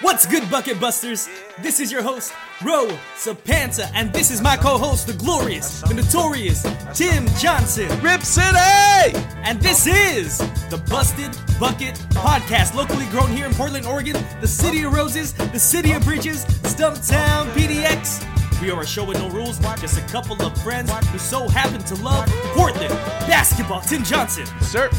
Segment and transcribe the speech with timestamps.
[0.00, 1.28] What's good, Bucket Busters?
[1.60, 2.32] This is your host,
[2.64, 6.62] Ro Sapanta, and this is my co host, the glorious, the notorious
[6.94, 7.88] Tim Johnson.
[8.00, 9.18] Rip City!
[9.42, 10.38] And this is
[10.70, 15.58] the Busted Bucket Podcast, locally grown here in Portland, Oregon, the city of roses, the
[15.58, 18.22] city of bridges, Stumptown PDX.
[18.62, 21.82] We are a show with no rules, just a couple of friends who so happen
[21.82, 22.90] to love Portland
[23.26, 23.80] basketball.
[23.80, 24.90] Tim Johnson, Sir,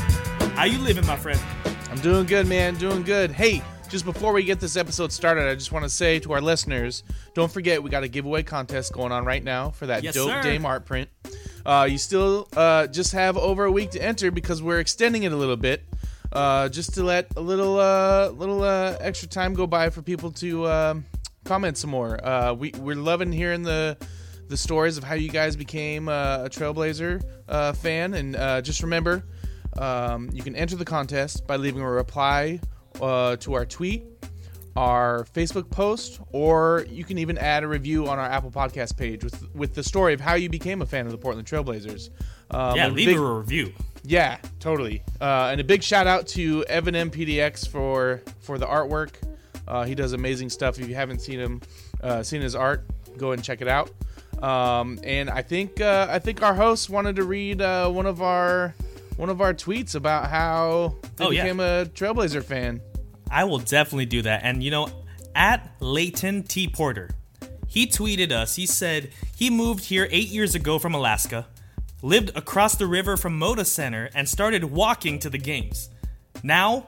[0.55, 1.39] how you living, my friend?
[1.89, 2.75] I'm doing good, man.
[2.75, 3.31] Doing good.
[3.31, 6.41] Hey, just before we get this episode started, I just want to say to our
[6.41, 7.03] listeners,
[7.33, 10.29] don't forget we got a giveaway contest going on right now for that Yes, dope
[10.29, 10.41] sir.
[10.43, 11.09] Dame art print.
[11.65, 15.31] Uh, you still uh, just have over a week to enter because we're extending it
[15.31, 15.83] a little bit,
[16.31, 20.31] uh, just to let a little uh, little uh, extra time go by for people
[20.31, 21.05] to um
[21.43, 22.23] comment some more.
[22.23, 23.97] Uh, we we're loving hearing the
[24.47, 28.81] the stories of how you guys became uh, a Trailblazer uh, fan, and uh, just
[28.83, 29.23] remember,
[29.77, 32.59] um, you can enter the contest by leaving a reply
[33.01, 34.03] uh, to our tweet,
[34.75, 39.23] our Facebook post, or you can even add a review on our Apple Podcast page
[39.23, 42.09] with with the story of how you became a fan of the Portland Trailblazers.
[42.51, 43.73] Um, Yeah, leave big- a review.
[44.03, 45.03] yeah, totally.
[45.19, 49.11] Uh, and a big shout out to Evan MPDX for for the artwork.
[49.67, 50.79] Uh, he does amazing stuff.
[50.79, 51.61] If you haven't seen him,
[52.01, 52.85] uh, seen his art,
[53.17, 53.91] go and check it out.
[54.41, 58.21] Um, and I think uh, I think our host wanted to read uh, one of
[58.21, 58.73] our
[59.17, 61.43] one of our tweets about how they Oh, yeah.
[61.43, 62.79] became a Trailblazer fan.
[63.31, 64.41] I will definitely do that.
[64.43, 64.89] And you know,
[65.35, 66.67] at Leighton T.
[66.67, 67.09] Porter,
[67.67, 68.55] he tweeted us.
[68.55, 71.47] He said he moved here eight years ago from Alaska,
[72.01, 75.89] lived across the river from Moda Center, and started walking to the games.
[76.43, 76.85] Now,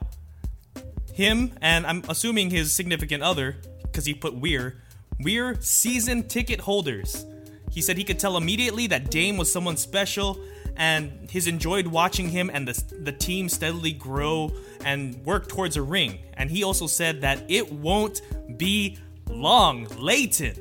[1.12, 4.82] him and I'm assuming his significant other, because he put we're,
[5.20, 7.26] we're season ticket holders.
[7.70, 10.38] He said he could tell immediately that Dame was someone special,
[10.76, 14.52] and he's enjoyed watching him and the, the team steadily grow
[14.84, 16.18] and work towards a ring.
[16.34, 18.22] And he also said that it won't
[18.58, 19.86] be long.
[19.98, 20.56] Leighton,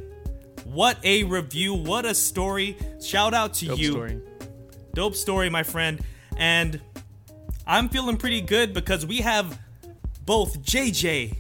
[0.66, 1.74] what a review!
[1.74, 2.78] What a story!
[3.02, 3.92] Shout out to Dope you.
[3.92, 4.22] story.
[4.94, 6.02] Dope story, my friend.
[6.38, 6.80] And
[7.66, 9.60] I'm feeling pretty good because we have
[10.26, 11.38] both JJ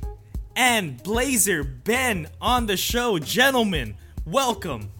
[0.55, 3.19] and Blazer Ben on the show.
[3.19, 3.95] Gentlemen,
[4.25, 4.91] welcome.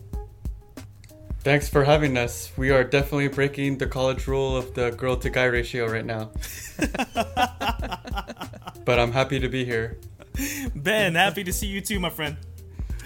[1.44, 2.52] Thanks for having us.
[2.56, 6.29] We are definitely breaking the college rule of the girl to guy ratio right now.
[8.85, 9.97] but I'm happy to be here.
[10.75, 12.38] Ben, happy to see you too, my friend.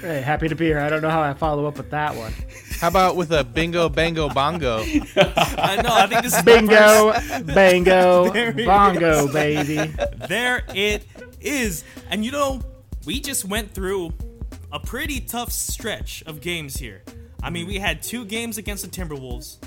[0.02, 0.80] Hey, happy to be here.
[0.80, 2.34] I don't know how I follow up with that one.
[2.82, 4.80] How about with a bingo, bango, bongo?
[4.82, 7.14] I know, I think this is the Bingo,
[7.54, 9.96] bango, There it bongo, baby.
[10.28, 11.08] There it
[11.40, 11.86] is.
[12.10, 12.62] And you know,
[13.06, 14.12] we just went through
[14.74, 17.02] a pretty tough stretch of games here.
[17.46, 19.58] I mean, we had two games against the Timberwolves,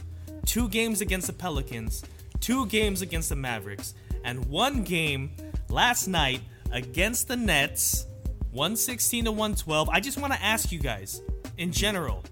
[0.44, 2.02] two games against the Pelicans,
[2.40, 3.94] two games against the Mavericks,
[4.24, 5.30] and one game
[5.68, 6.40] last night
[6.72, 8.06] against the Nets,
[8.50, 9.88] 116 to 112.
[9.90, 11.22] I just want to ask you guys,
[11.56, 12.24] in general,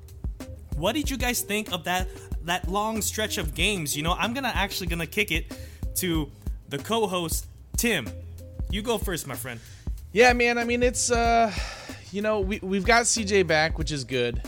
[0.75, 2.09] what did you guys think of that
[2.43, 3.97] that long stretch of games?
[3.97, 5.57] You know, I'm gonna actually gonna kick it
[5.95, 6.29] to
[6.71, 7.47] the co-host
[7.77, 8.09] Tim.
[8.69, 9.61] You go first, my friend.
[10.13, 10.59] Yeah, man.
[10.59, 11.53] I mean, it's uh,
[12.11, 14.43] you know, we we've got CJ back, which is good.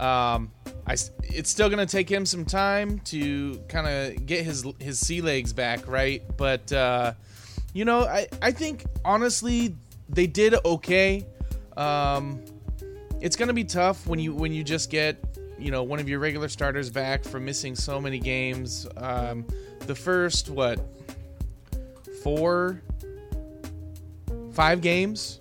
[0.00, 0.50] Um,
[0.86, 5.20] I, it's still gonna take him some time to kind of get his his sea
[5.20, 6.22] legs back, right?
[6.36, 7.12] But uh,
[7.74, 9.76] you know, I I think honestly
[10.08, 11.26] they did okay.
[11.76, 12.42] Um,
[13.20, 15.22] it's gonna be tough when you when you just get
[15.58, 18.86] you know one of your regular starters back from missing so many games.
[18.96, 19.46] Um,
[19.80, 20.80] the first what
[22.22, 22.80] four
[24.52, 25.40] five games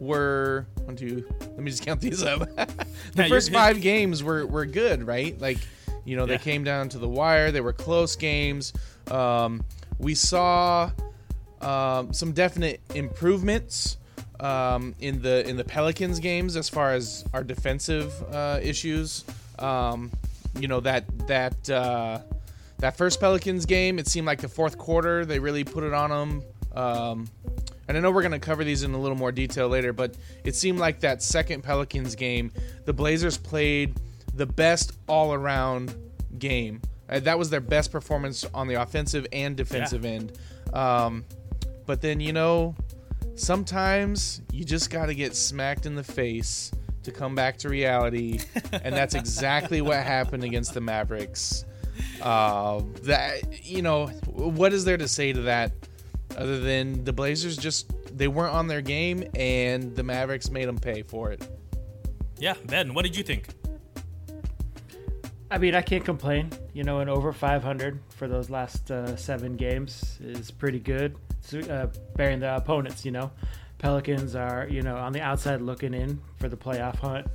[0.00, 2.74] were one two let me just count these up the
[3.14, 5.58] Yeah, first five games were were good right like
[6.04, 6.38] you know they Yeah.
[6.38, 8.72] came down to the wire they were close games
[9.10, 9.62] um,
[9.98, 10.90] we saw
[11.60, 13.96] um, some definite improvements
[14.40, 19.24] um, in the in the Pelicans games as far as our defensive uh, issues.
[19.58, 20.10] Um,
[20.58, 22.18] you know that that uh,
[22.78, 26.10] that first Pelicans game, it seemed like the fourth quarter they really put it on
[26.10, 26.42] them.
[27.88, 30.16] And I know we're going to cover these in a little more detail later, but
[30.44, 32.52] it seemed like that second Pelicans game,
[32.84, 33.94] the Blazers played
[34.34, 35.94] the best all around
[36.38, 36.80] game.
[37.08, 40.32] Uh, that was their best performance on the offensive and defensive end.
[40.72, 41.24] Um,
[41.86, 42.74] but then, you know,
[43.34, 46.72] sometimes you just got to get smacked in the face
[47.02, 48.40] to come back to reality.
[48.72, 51.64] and that's exactly what happened against the Mavericks.
[52.20, 55.72] Uh, that, you know, what is there to say to that?
[56.36, 60.78] Other than the Blazers just they weren't on their game and the Mavericks made them
[60.78, 61.48] pay for it.
[62.38, 63.48] Yeah, Ben, what did you think?
[65.50, 66.50] I mean, I can't complain.
[66.72, 71.16] You know, an over 500 for those last uh, seven games is pretty good,
[71.70, 71.86] uh,
[72.16, 73.04] bearing the opponents.
[73.04, 73.30] You know,
[73.78, 77.26] Pelicans are, you know, on the outside looking in for the playoff hunt.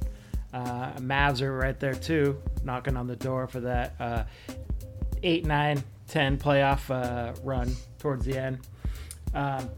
[0.51, 4.23] Uh, Mavs are right there too, knocking on the door for that uh,
[5.21, 8.59] 8, 9, 10 playoff uh, run towards the end.
[9.33, 9.69] Um,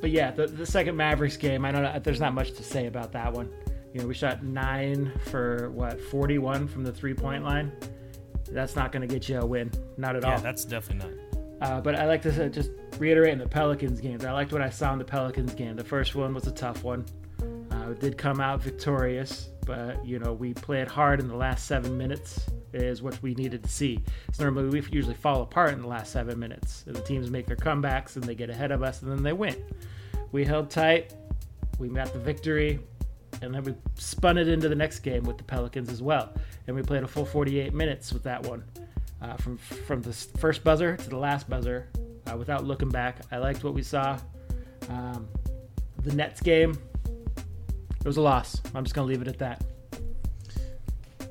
[0.00, 2.86] but yeah, the, the second Mavericks game, I don't know, there's not much to say
[2.86, 3.50] about that one.
[3.92, 7.72] You know, we shot nine for what, 41 from the three point line.
[8.50, 10.34] That's not going to get you a win, not at Yeah, all.
[10.36, 11.18] Yeah, that's definitely not.
[11.60, 14.24] Uh, but I like to just reiterate in the Pelicans games.
[14.24, 15.74] I liked what I saw in the Pelicans game.
[15.76, 17.04] The first one was a tough one.
[17.70, 21.98] Uh, did come out victorious, but you know we played hard in the last seven
[21.98, 24.00] minutes is what we needed to see.
[24.32, 26.84] So normally we usually fall apart in the last seven minutes.
[26.86, 29.56] The teams make their comebacks and they get ahead of us and then they win.
[30.32, 31.12] We held tight.
[31.78, 32.80] We got the victory,
[33.40, 36.32] and then we spun it into the next game with the Pelicans as well.
[36.66, 38.64] And we played a full 48 minutes with that one
[39.22, 41.88] uh, from from the first buzzer to the last buzzer
[42.26, 43.20] uh, without looking back.
[43.30, 44.18] I liked what we saw.
[44.88, 45.28] Um,
[46.02, 46.78] the Nets game,
[48.00, 48.60] it was a loss.
[48.74, 49.62] I'm just gonna leave it at that.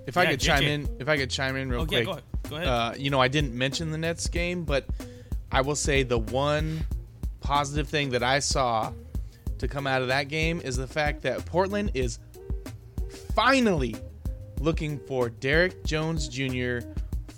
[0.05, 0.45] If I could JJ.
[0.45, 2.05] chime in, if I could chime in real Oh, yeah, quick.
[2.05, 2.23] go ahead.
[2.49, 2.67] Go ahead.
[2.67, 4.85] Uh, you know, I didn't mention the Nets game, but
[5.51, 6.85] I will say the one
[7.41, 8.93] positive thing that I saw
[9.57, 12.19] to come out of that game is the fact that Portland is
[13.35, 13.95] finally
[14.59, 16.79] looking for Derrick Jones Jr.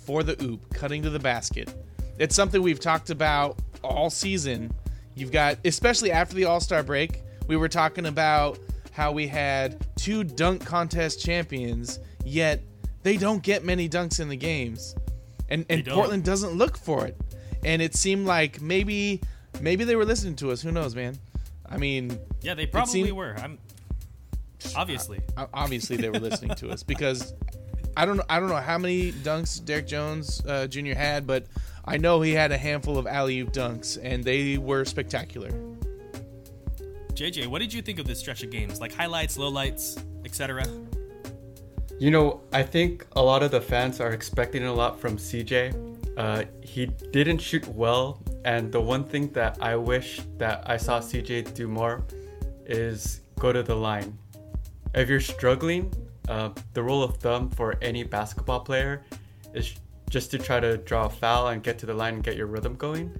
[0.04, 1.74] for the oop, cutting to the basket.
[2.18, 4.72] It's something we've talked about all season.
[5.14, 8.58] You've got, especially after the All Star break, we were talking about
[8.92, 12.60] how we had two dunk contest champions, yet
[13.02, 14.94] they don't get many dunks in the games.
[15.48, 15.84] And, and.
[15.86, 17.16] Portland doesn't look for it.
[17.64, 19.20] And it seemed like maybe
[19.60, 20.62] maybe they were listening to us.
[20.62, 21.18] Who knows, man?
[21.68, 23.36] I mean, yeah, they probably seemed- were.
[23.38, 23.58] I'm
[24.76, 25.20] obviously.
[25.54, 27.34] Obviously they were listening to us because
[27.96, 30.94] I don't know I don't know how many dunks Derrick Jones uh, Jr.
[30.94, 31.46] had, but
[31.84, 35.50] I know he had a handful of alley oop dunks and they were spectacular.
[37.14, 38.80] JJ, what did you think of this stretch of games?
[38.80, 40.64] Like highlights, lowlights, etc.
[41.98, 46.16] You know, I think a lot of the fans are expecting a lot from CJ.
[46.16, 51.00] Uh, he didn't shoot well, and the one thing that I wish that I saw
[51.00, 52.02] CJ do more
[52.66, 54.16] is go to the line.
[54.94, 55.92] If you're struggling,
[56.28, 59.02] uh, the rule of thumb for any basketball player
[59.54, 59.74] is
[60.08, 62.46] just to try to draw a foul and get to the line and get your
[62.46, 63.16] rhythm going.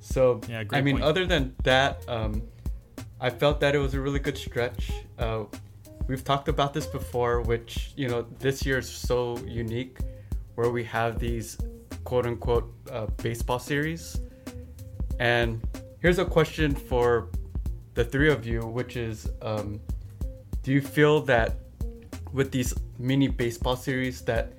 [0.00, 1.04] So, Yeah, I mean, point.
[1.04, 2.42] other than that, um,
[3.22, 4.90] I felt that it was a really good stretch.
[5.18, 5.44] Uh,
[6.06, 9.98] we've talked about this before, which, you know, this year is so unique
[10.54, 11.58] where we have these
[12.04, 14.20] quote unquote uh, baseball series.
[15.18, 15.60] And
[16.00, 17.28] here's a question for
[17.92, 19.80] the three of you, which is um,
[20.62, 21.56] do you feel that
[22.32, 24.54] with these mini baseball series that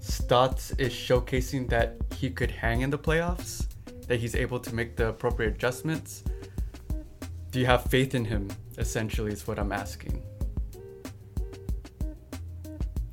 [0.00, 3.66] Stotts is showcasing that he could hang in the playoffs,
[4.06, 6.24] that he's able to make the appropriate adjustments?
[7.50, 8.48] Do you have faith in him?
[8.76, 10.22] Essentially, is what I'm asking.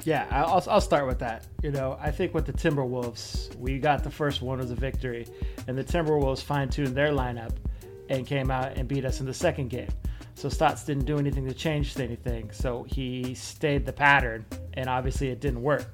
[0.03, 1.47] Yeah, I'll, I'll start with that.
[1.63, 5.25] You know, I think with the Timberwolves, we got the first one as a victory,
[5.67, 7.55] and the Timberwolves fine tuned their lineup
[8.09, 9.89] and came out and beat us in the second game.
[10.35, 12.51] So Stotts didn't do anything to change anything.
[12.51, 15.85] So he stayed the pattern, and obviously it didn't work.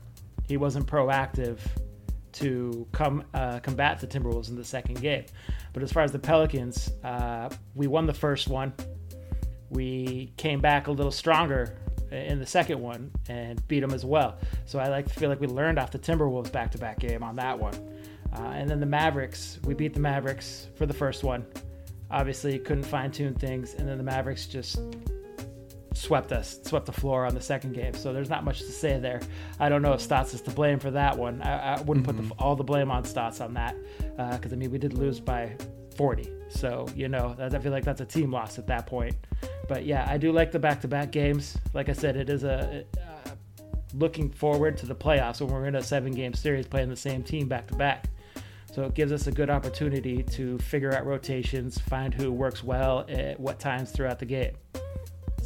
[0.45, 1.59] He wasn't proactive
[2.33, 5.25] to come uh, combat the Timberwolves in the second game.
[5.73, 8.73] But as far as the Pelicans, uh, we won the first one.
[9.69, 11.77] We came back a little stronger
[12.11, 14.37] in the second one and beat them as well.
[14.65, 17.57] So I like to feel like we learned off the Timberwolves back-to-back game on that
[17.57, 17.73] one.
[18.35, 21.45] Uh, and then the Mavericks, we beat the Mavericks for the first one.
[22.09, 24.81] Obviously, couldn't fine-tune things, and then the Mavericks just
[25.93, 27.93] swept us, swept the floor on the second game.
[27.93, 29.21] So there's not much to say there.
[29.59, 31.41] I don't know if Stotts is to blame for that one.
[31.41, 33.75] I, I wouldn't put the, all the blame on Stotts on that
[34.31, 35.55] because I mean we did lose by
[35.97, 36.29] 40.
[36.49, 39.15] So you know I feel like that's a team loss at that point.
[39.67, 41.57] But yeah, I do like the back-to-back games.
[41.73, 43.29] Like I said, it is a uh,
[43.93, 47.47] looking forward to the playoffs when we're in a seven-game series playing the same team
[47.47, 48.07] back-to-back.
[48.73, 53.05] So it gives us a good opportunity to figure out rotations, find who works well
[53.09, 54.53] at what times throughout the game.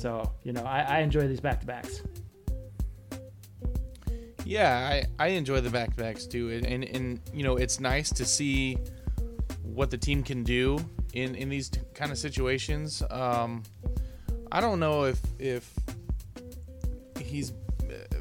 [0.05, 2.03] So, you know, I, I enjoy these back to backs.
[4.45, 7.79] Yeah, I, I enjoy the back to backs too, and, and and you know it's
[7.79, 8.77] nice to see
[9.63, 10.77] what the team can do
[11.13, 13.01] in in these kind of situations.
[13.09, 13.63] Um,
[14.51, 15.73] I don't know if if
[17.19, 17.53] he's
[17.89, 18.19] uh,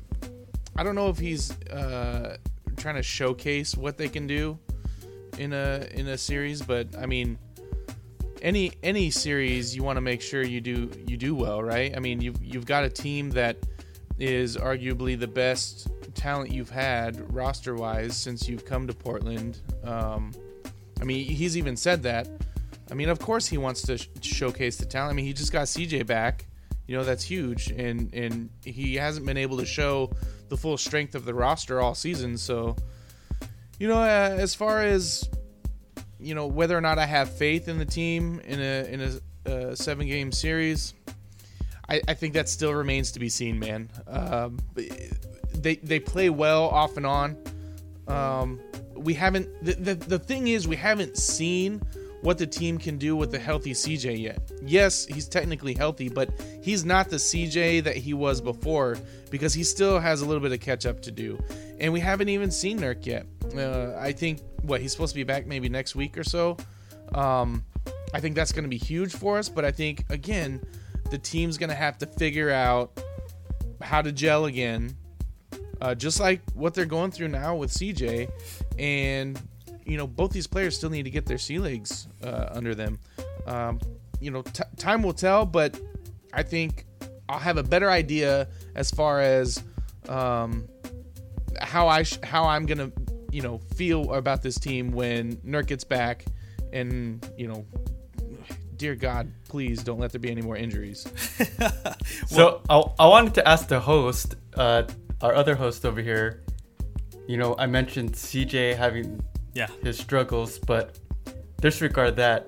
[0.76, 2.38] I don't know if he's uh,
[2.78, 4.58] trying to showcase what they can do
[5.36, 7.38] in a in a series, but I mean
[8.44, 11.96] any any series you want to make sure you do you do well, right?
[11.96, 13.56] I mean you've you've got a team that
[14.18, 19.60] is arguably the best talent you've had roster wise since you've come to Portland.
[19.82, 20.32] Um,
[21.00, 22.28] I mean, he's even said that.
[22.90, 25.12] I mean, of course he wants to sh- showcase the talent.
[25.12, 26.46] I mean, he just got CJ back.
[26.86, 30.10] You know, that's huge, and and he hasn't been able to show
[30.50, 32.36] the full strength of the roster all season.
[32.36, 32.76] So,
[33.78, 35.28] you know, uh, as far as
[36.24, 39.50] you know, whether or not I have faith in the team in a in a,
[39.50, 40.94] uh seven game series,
[41.88, 43.90] I, I think that still remains to be seen, man.
[44.06, 44.58] Um,
[45.54, 47.36] they they play well off and on.
[48.08, 48.60] Um,
[48.94, 49.48] we haven't.
[49.64, 51.82] The, the the thing is, we haven't seen
[52.22, 54.50] what the team can do with the healthy CJ yet.
[54.62, 56.30] Yes, he's technically healthy, but
[56.62, 58.96] he's not the CJ that he was before
[59.30, 61.38] because he still has a little bit of catch up to do.
[61.78, 63.26] And we haven't even seen Nurk yet.
[63.54, 66.56] Uh, I think what he's supposed to be back maybe next week or so.
[67.14, 67.64] Um,
[68.12, 70.60] I think that's going to be huge for us, but I think again,
[71.10, 73.00] the team's going to have to figure out
[73.80, 74.96] how to gel again.
[75.80, 78.30] Uh, just like what they're going through now with CJ,
[78.78, 79.40] and
[79.84, 82.98] you know, both these players still need to get their sea legs uh, under them.
[83.46, 83.80] Um,
[84.20, 85.78] you know, t- time will tell, but
[86.32, 86.86] I think
[87.28, 89.62] I'll have a better idea as far as
[90.08, 90.66] um,
[91.60, 92.90] how I sh- how I'm gonna
[93.34, 96.24] you know feel about this team when Nurk gets back,
[96.72, 97.66] and you know,
[98.76, 101.06] dear God, please don't let there be any more injuries.
[102.26, 104.82] So I, I wanted to ask the host, uh,
[105.20, 106.42] our other host over here.
[107.26, 109.22] You know, I mentioned CJ having
[109.54, 109.68] Yeah.
[109.82, 110.98] his struggles, but
[111.60, 112.40] disregard that.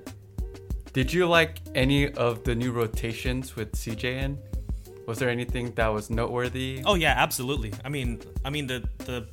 [0.93, 4.39] Did you like any of the new rotations with CJ in?
[5.07, 6.83] Was there anything that was noteworthy?
[6.85, 7.73] Oh yeah, absolutely.
[7.85, 9.27] I mean, I mean the the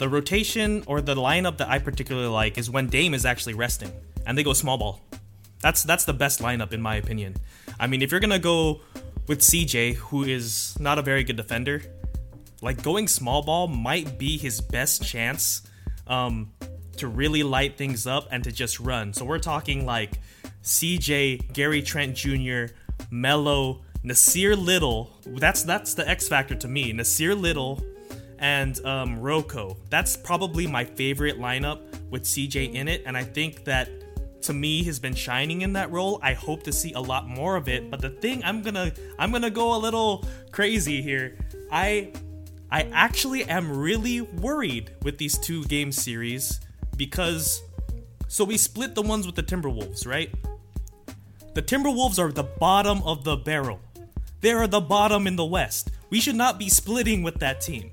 [0.00, 3.92] the rotation or the lineup that I particularly like is when Dame is actually resting
[4.24, 5.02] and they go small ball.
[5.60, 7.36] That's that's the best lineup in my opinion.
[7.78, 8.80] I mean, if you're gonna go
[9.28, 11.82] with CJ, who is not a very good defender,
[12.62, 15.68] like going small ball might be his best chance
[16.06, 16.50] um,
[16.96, 19.12] to really light things up and to just run.
[19.12, 20.14] So we're talking like
[20.62, 22.72] CJ, Gary Trent Jr.,
[23.10, 25.10] Melo, Nassir Little.
[25.26, 26.94] That's that's the X factor to me.
[26.94, 27.82] Nassir Little
[28.40, 29.76] and um, RoCo.
[29.90, 31.80] That's probably my favorite lineup
[32.10, 33.88] with CJ in it, and I think that
[34.42, 36.18] to me has been shining in that role.
[36.22, 37.90] I hope to see a lot more of it.
[37.90, 41.36] But the thing I'm gonna I'm gonna go a little crazy here.
[41.70, 42.12] I
[42.70, 46.60] I actually am really worried with these two game series
[46.96, 47.62] because
[48.28, 50.32] so we split the ones with the Timberwolves, right?
[51.54, 53.80] The Timberwolves are the bottom of the barrel.
[54.40, 55.90] They are the bottom in the West.
[56.08, 57.90] We should not be splitting with that team.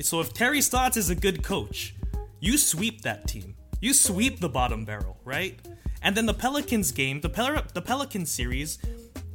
[0.00, 1.94] So if Terry Stotts is a good coach,
[2.40, 3.54] you sweep that team.
[3.80, 5.58] You sweep the bottom barrel, right?
[6.02, 8.78] And then the Pelicans game, the Pel- the Pelicans series,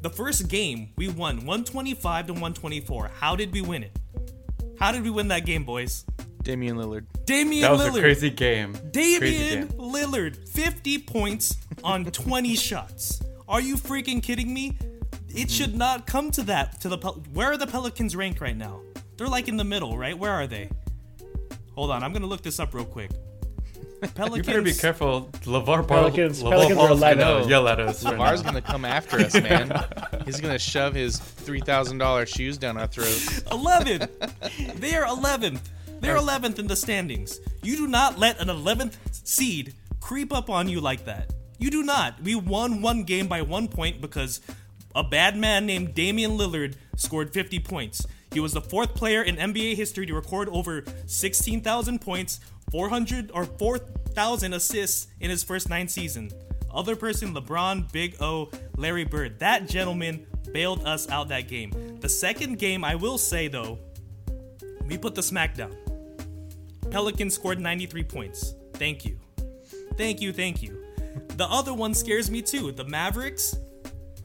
[0.01, 3.11] the first game we won 125 to 124.
[3.19, 3.97] How did we win it?
[4.79, 6.05] How did we win that game, boys?
[6.43, 7.05] Damian Lillard.
[7.25, 7.97] Damian that was Lillard.
[7.99, 8.73] a crazy game.
[8.73, 9.77] Crazy Damian game.
[9.77, 13.21] Lillard, 50 points on 20 shots.
[13.47, 14.77] Are you freaking kidding me?
[15.29, 16.79] It should not come to that.
[16.81, 18.81] To the Pel- where are the Pelicans ranked right now?
[19.17, 20.17] They're like in the middle, right?
[20.17, 20.69] Where are they?
[21.75, 23.11] Hold on, I'm gonna look this up real quick.
[24.15, 24.37] Pelicans.
[24.37, 25.29] You better be careful.
[25.43, 28.03] LaVar Ball, Pelicans- LeVar Pelicans are Ball's gonna yell at us.
[28.03, 28.49] right LaVar's now.
[28.49, 29.71] gonna come after us, man.
[30.25, 33.41] He's gonna shove his three thousand dollars shoes down our throats.
[33.51, 34.07] 11.
[34.75, 35.61] they are 11th.
[36.01, 37.39] They're 11th in the standings.
[37.61, 41.31] You do not let an 11th seed creep up on you like that.
[41.59, 42.21] You do not.
[42.21, 44.41] We won one game by one point because
[44.93, 48.05] a bad man named Damian Lillard scored 50 points.
[48.33, 52.39] He was the fourth player in NBA history to record over 16,000 points,
[52.71, 56.33] 400 or 4,000 assists in his first nine seasons.
[56.73, 59.37] Other person, LeBron, Big O, Larry Bird.
[59.37, 61.99] That gentleman bailed us out that game.
[61.99, 63.77] The second game, I will say though,
[64.87, 65.75] we put the smackdown.
[66.89, 68.55] Pelicans scored 93 points.
[68.73, 69.19] Thank you.
[69.95, 70.83] Thank you, thank you.
[71.37, 72.71] The other one scares me too.
[72.71, 73.55] The Mavericks,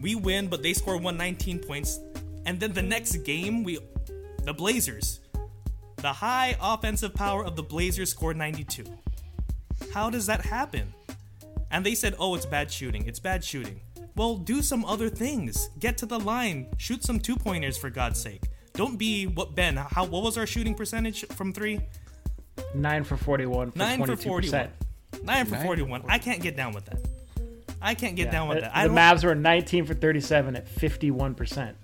[0.00, 2.00] we win, but they score 119 points.
[2.46, 3.78] And then the next game, we
[4.44, 5.20] the Blazers.
[5.96, 8.84] The high offensive power of the Blazers scored 92.
[9.92, 10.94] How does that happen?
[11.70, 13.06] And they said, "Oh, it's bad shooting.
[13.06, 13.80] It's bad shooting."
[14.16, 15.70] Well, do some other things.
[15.78, 16.66] Get to the line.
[16.76, 18.42] Shoot some two-pointers for God's sake.
[18.74, 19.76] Don't be what Ben.
[19.76, 21.80] How what was our shooting percentage from 3?
[22.74, 24.22] Nine for 41 for 9 for 22%.
[24.22, 24.50] 41.
[24.52, 24.70] 9
[25.14, 26.02] for Nine for 41.
[26.08, 26.98] I can't get down with that.
[27.80, 28.76] I can't get Yeah, down with uh, the, that.
[28.76, 31.74] I the Mavs were 19 for 37 at 51%.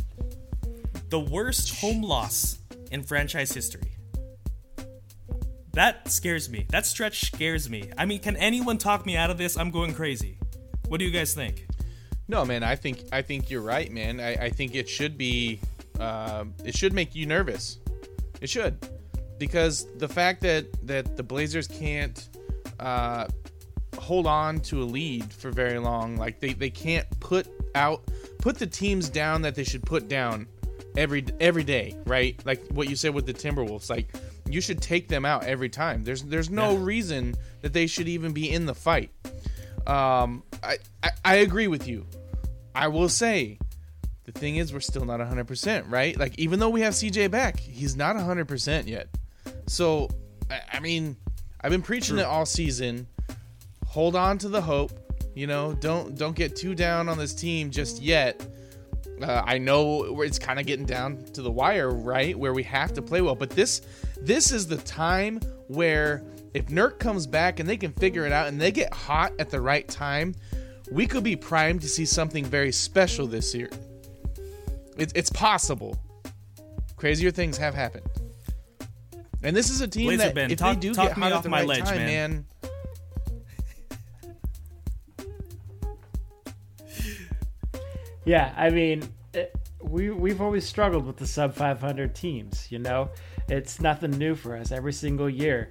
[1.14, 2.59] The worst home loss
[2.90, 3.97] in franchise history.
[5.75, 6.66] That scares me.
[6.71, 7.92] That stretch scares me.
[7.97, 9.56] I mean, can anyone talk me out of this?
[9.56, 10.38] I'm going crazy.
[10.88, 11.68] What do you guys think?
[12.26, 14.18] No, man, I think I think you're right, man.
[14.18, 15.61] I, I think it should be,
[16.00, 17.78] um, it should make you nervous.
[18.40, 18.76] It should,
[19.38, 22.28] because the fact that that the Blazers can't
[22.80, 23.28] uh,
[24.00, 26.16] hold on to a lead for very long.
[26.16, 28.02] Like they, they can't put out
[28.38, 30.47] put the teams down that they should put down
[30.97, 32.41] every every day, right?
[32.45, 34.15] Like what you said with the Timberwolves, like
[34.49, 36.05] you should take them out every time.
[36.05, 36.85] There's there's no Yeah.
[36.85, 39.11] reason that they should even be in the fight.
[39.87, 42.07] Um, I, I I agree with you.
[42.75, 43.59] I will say,
[44.25, 46.19] the thing is, we're still not 100%, right?
[46.19, 49.09] Like even though we have CJ back, he's not 100% yet.
[49.69, 50.09] So,
[50.51, 51.17] I, I mean,
[51.61, 53.07] I've been preaching it all season.
[53.87, 54.91] Hold on to the hope.
[55.35, 58.45] You know, don't don't get too down on this team just yet.
[59.23, 62.37] Uh, I know it's kind of getting down to the wire, right?
[62.38, 63.83] Where we have to play well, but this
[64.21, 68.49] this is the time where if Nurk comes back and they can figure it out
[68.49, 70.35] and they get hot at the right time,
[70.90, 73.71] we could be primed to see something very special this year.
[74.97, 75.97] It's it's possible.
[76.97, 78.06] Crazier things have happened,
[79.42, 81.33] and this is a team that Ben, if talk- they do talk get me hot
[81.33, 82.06] off at the my right ledge, time, man.
[82.06, 82.44] man
[88.25, 89.02] Yeah, I mean,
[89.33, 92.71] it, we we've always struggled with the sub 500 teams.
[92.71, 93.11] You know,
[93.49, 94.73] it's nothing new for us.
[94.73, 95.69] Every single year,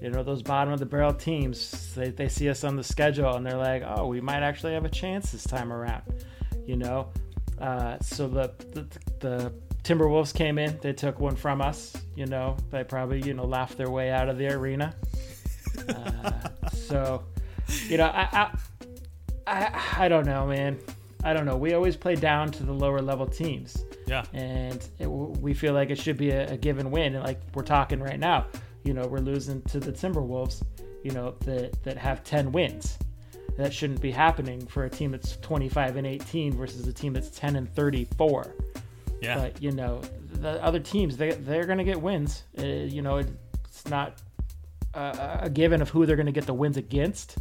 [0.00, 3.36] you know, those bottom of the barrel teams, they, they see us on the schedule
[3.36, 6.02] and they're like, oh, we might actually have a chance this time around.
[6.66, 7.08] You know,
[7.60, 8.86] uh, so the, the
[9.20, 9.52] the
[9.84, 11.96] Timberwolves came in, they took one from us.
[12.16, 14.94] You know, they probably you know laughed their way out of the arena.
[15.88, 16.30] Uh,
[16.70, 17.24] so,
[17.88, 18.58] you know, I, I
[19.46, 20.78] I I don't know, man.
[21.24, 21.56] I don't know.
[21.56, 24.24] We always play down to the lower level teams, Yeah.
[24.32, 27.14] and it, we feel like it should be a, a given win.
[27.14, 28.46] And like we're talking right now,
[28.84, 30.62] you know, we're losing to the Timberwolves,
[31.04, 32.98] you know, that that have ten wins.
[33.58, 37.28] That shouldn't be happening for a team that's 25 and 18 versus a team that's
[37.28, 38.54] 10 and 34.
[39.20, 39.36] Yeah.
[39.36, 40.00] But you know,
[40.32, 42.44] the other teams they they're going to get wins.
[42.58, 44.20] Uh, you know, it's not
[44.94, 47.36] a, a given of who they're going to get the wins against.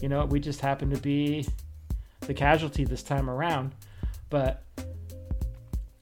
[0.00, 1.46] You know, we just happen to be
[2.20, 3.74] the casualty this time around.
[4.28, 4.62] But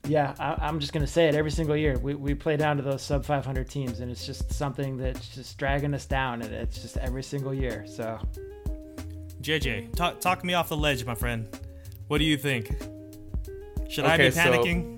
[0.07, 1.97] yeah, I, I'm just going to say it every single year.
[1.97, 5.57] We, we play down to those sub 500 teams, and it's just something that's just
[5.57, 7.85] dragging us down, and it's just every single year.
[7.87, 8.19] So
[9.41, 11.47] JJ, talk talk me off the ledge, my friend.
[12.07, 12.69] What do you think?
[13.89, 14.95] Should I be Okay, so- panicking?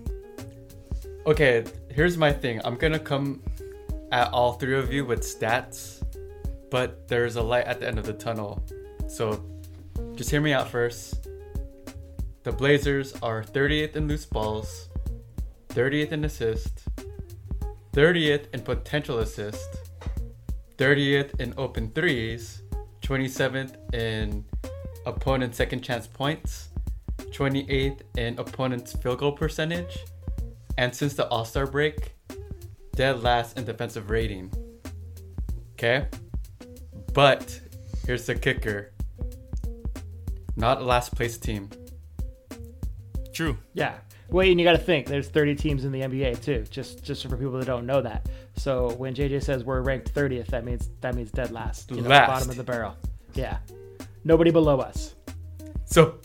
[1.25, 2.59] Okay, here's my thing.
[2.63, 3.43] I'm gonna come
[4.11, 6.01] at all three of you with stats,
[6.71, 8.63] but there's a light at the end of the tunnel.
[9.07, 9.43] So
[10.15, 11.20] just hear me out first.
[12.43, 14.89] The Blazers are 30th in loose balls,
[15.69, 16.87] 30th in assist,
[17.93, 19.69] 30th in potential assist,
[20.77, 22.63] 30th in open threes,
[23.03, 24.43] 27th in
[25.05, 26.69] opponent second chance points,
[27.17, 29.99] 28th in opponent's field goal percentage,
[30.79, 32.15] and since the All Star break,
[32.95, 34.51] dead last in defensive rating.
[35.73, 36.07] Okay?
[37.13, 37.59] But
[38.07, 38.93] here's the kicker
[40.55, 41.69] not a last place team.
[43.33, 43.57] True.
[43.73, 43.95] yeah.
[44.29, 46.63] Wait, and you got to think there's 30 teams in the NBA too.
[46.69, 48.29] Just just for people that don't know that.
[48.55, 51.91] So when JJ says we're ranked 30th, that means that means dead last.
[51.91, 52.27] You know, Last.
[52.27, 52.95] bottom of the barrel.
[53.33, 53.57] Yeah.
[54.23, 55.15] Nobody below us.
[55.83, 56.15] So,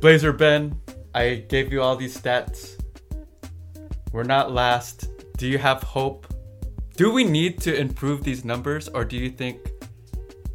[0.00, 0.80] Blazer Ben,
[1.14, 2.80] I gave you all these stats.
[4.12, 5.08] We're not last.
[5.36, 6.26] Do you have hope?
[6.96, 9.58] Do we need to improve these numbers, or do you think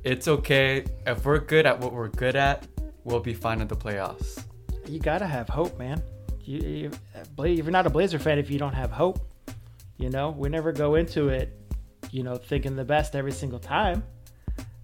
[0.04, 2.66] it's okay if we're good at what we're good at?
[3.04, 4.44] We'll be fine in the playoffs.
[4.88, 6.02] You gotta have hope, man.
[6.44, 6.92] You, you,
[7.38, 9.20] if you're not a Blazer fan, if you don't have hope,
[9.98, 11.56] you know, we never go into it,
[12.10, 14.04] you know, thinking the best every single time,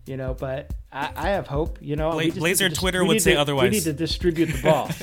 [0.05, 0.33] you know.
[0.33, 2.11] But I, I have hope, you know.
[2.11, 3.63] Bla- just Blazer to Twitter would say to- otherwise.
[3.63, 4.89] We need to distribute the ball.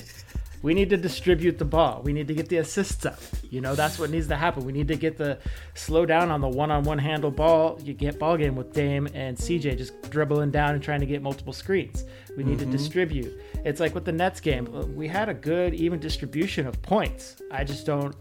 [0.64, 2.00] we need to distribute the ball.
[2.02, 3.18] We need to get the assists up.
[3.50, 4.64] You know, that's what needs to happen.
[4.64, 5.38] We need to get the
[5.74, 7.78] slow down on the one-on-one handle ball.
[7.84, 11.20] You get ball game with Dame and CJ just dribbling down and trying to get
[11.20, 12.06] multiple screens.
[12.34, 12.72] We need to mm-hmm.
[12.72, 13.38] distribute.
[13.66, 14.66] It's like with the Nets game.
[14.74, 17.36] Uh, we had a good even distribution of points.
[17.50, 18.16] I just don't.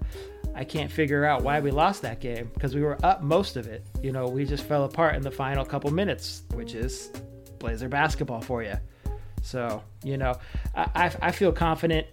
[0.54, 3.68] I can't figure out why we lost that game because we were up most of
[3.68, 3.86] it.
[4.02, 7.10] You know, we just fell apart in the final couple minutes, which is
[7.60, 8.76] Blazer basketball for you.
[9.44, 10.34] So, you know,
[10.74, 12.08] I, I, I feel confident,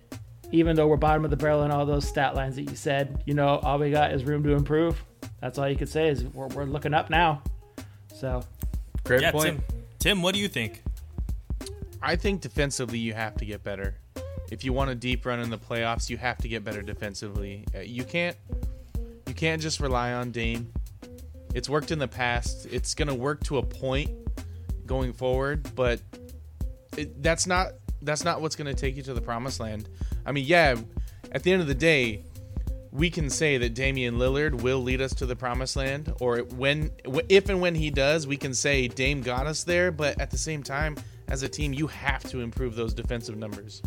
[0.52, 3.22] even though we're bottom of the barrel in all those stat lines that you said.
[3.26, 5.02] You know, all we got is room to improve.
[5.40, 7.42] That's all you could say is we're, we're looking up now.
[8.14, 8.42] So,
[9.04, 9.60] Great Yeah, point.
[9.68, 9.82] Tim.
[9.98, 10.82] Tim, what do you think?
[12.02, 13.96] I think defensively you have to get better.
[14.50, 17.64] If you want a deep run in the playoffs, you have to get better defensively.
[17.74, 18.36] Uh, You can't
[19.26, 20.72] you can't just rely on Dame.
[21.54, 22.66] It's worked in the past.
[22.70, 24.10] It's going to work to a point
[24.86, 26.00] going forward, but
[26.96, 29.88] it, that's not that's not what's going to take you to the promised land.
[30.30, 30.76] I mean, yeah,
[31.32, 32.22] at the end of the day,
[32.92, 36.92] we can say that Damian Lillard will lead us to the promised land, or when,
[37.28, 39.90] if and when he does, we can say Dame got us there.
[39.90, 43.82] But at the same time, as a team, you have to improve those defensive numbers.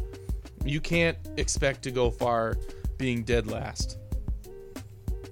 [0.65, 2.57] You can't expect to go far
[2.97, 3.97] being dead last.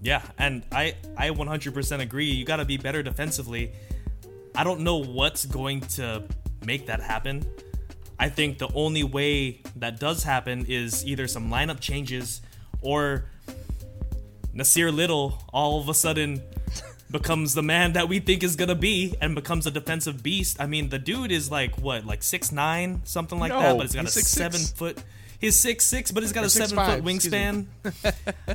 [0.02, 2.28] Yeah, and I I 100% agree.
[2.28, 3.74] You got to be better defensively.
[4.56, 6.24] I don't know what's going to
[6.65, 7.45] make that happen.
[8.21, 12.39] I think the only way that does happen is either some lineup changes
[12.84, 13.25] or
[14.55, 16.39] Nassir Little all of a sudden
[17.12, 20.57] becomes the man that we think is gonna be and becomes a defensive beast.
[20.60, 23.88] I mean, the dude is like what, like six nine, something like No, that, but
[23.88, 24.23] he's got a 6'6".
[24.25, 25.03] seven foot.
[25.39, 27.65] He's six six, but he's got Or a seven foot excuse wingspan.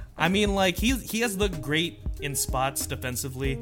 [0.17, 3.59] I mean, like he he has looked great in spots defensively,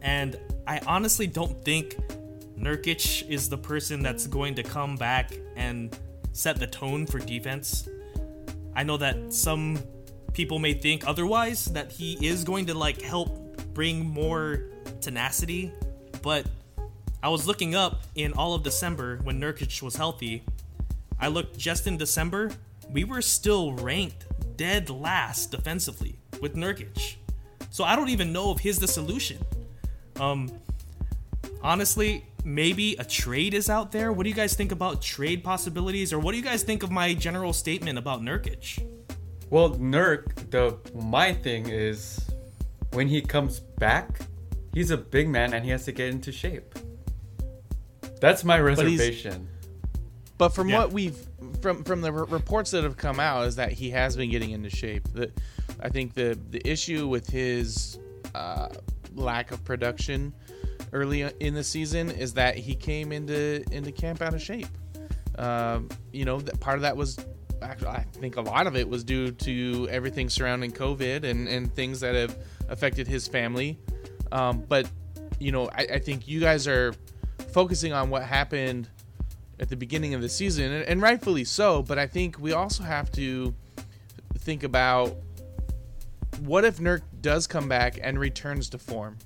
[0.00, 1.96] and I honestly don't think
[2.62, 5.98] Nurkic is the person that's going to come back and
[6.30, 7.88] set the tone for defense.
[8.76, 9.80] I know that some
[10.32, 14.70] people may think otherwise that he is going to like help bring more
[15.00, 15.72] tenacity,
[16.22, 16.46] but
[17.20, 20.44] I was looking up in all of December when Nurkic was healthy.
[21.18, 22.52] I looked just in December,
[22.90, 27.16] we were still ranked dead last defensively with Nurkic.
[27.70, 29.38] So I don't even know if he's the solution.
[30.20, 30.48] Um
[31.60, 34.12] honestly, maybe a trade is out there.
[34.12, 36.90] What do you guys think about trade possibilities or what do you guys think of
[36.90, 38.84] my general statement about Nurkic?
[39.50, 42.20] Well, Nurk, the my thing is
[42.92, 44.20] when he comes back,
[44.72, 46.74] he's a big man and he has to get into shape.
[48.20, 49.48] That's my reservation.
[50.38, 50.78] But from Yeah.
[50.78, 51.16] what we've
[51.60, 54.50] from from the r- reports that have come out is that he has been getting
[54.50, 55.06] into shape.
[55.12, 55.30] The,
[55.80, 57.98] I think the the issue with his
[58.34, 58.68] uh,
[59.14, 60.32] lack of production
[60.92, 64.68] early in the season is that he came into into camp out of shape.
[65.38, 67.18] Um, you know, that part of that was
[67.62, 72.00] I think a lot of it was due to everything surrounding COVID and and things
[72.00, 72.36] that have
[72.68, 73.78] affected his family.
[74.30, 74.88] Um, but
[75.38, 76.94] you know, I, I think you guys are
[77.52, 78.88] focusing on what happened
[79.60, 81.82] at the beginning of the season, and, and rightfully so.
[81.82, 83.54] But I think we also have to
[84.38, 85.16] think about
[86.40, 89.18] what if Nurk does come back and returns to form.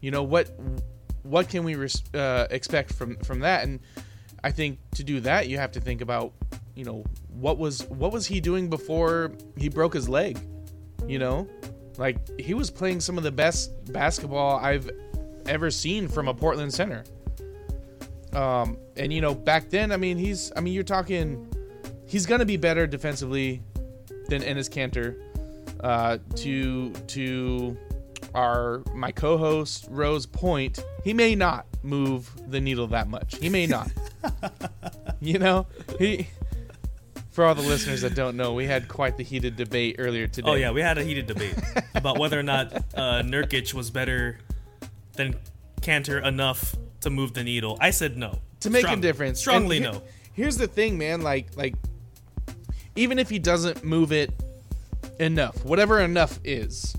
[0.00, 0.50] You know what?
[1.22, 3.64] What can we res- uh, expect from from that?
[3.64, 3.80] And
[4.42, 6.32] I think to do that, you have to think about,
[6.74, 10.38] you know, what was what was he doing before he broke his leg?
[11.06, 11.48] You know,
[11.98, 14.90] like he was playing some of the best basketball I've
[15.46, 17.04] ever seen from a Portland center.
[18.32, 21.48] Um, and you know, back then, I mean, he's, I mean, you're talking,
[22.06, 23.62] he's gonna be better defensively
[24.28, 25.20] than Enes Kanter.
[25.82, 27.76] Uh, to to
[28.34, 33.36] our my co-host Rose point, he may not move the needle that much.
[33.38, 33.90] He may not.
[35.20, 35.66] you know,
[35.98, 36.28] he.
[37.30, 40.50] For all the listeners that don't know, we had quite the heated debate earlier today.
[40.50, 41.54] Oh yeah, we had a heated debate
[41.94, 44.38] about whether or not uh, Nurkic was better
[45.14, 45.36] than
[45.80, 47.78] Kanter enough to move the needle.
[47.80, 48.40] I said no.
[48.60, 49.38] to make Strong- a difference.
[49.40, 50.02] Strongly And he- no.
[50.32, 51.22] Here's the thing, man.
[51.22, 51.74] Like, like,
[52.96, 54.32] even if he doesn't move it
[55.18, 56.96] enough, whatever enough is,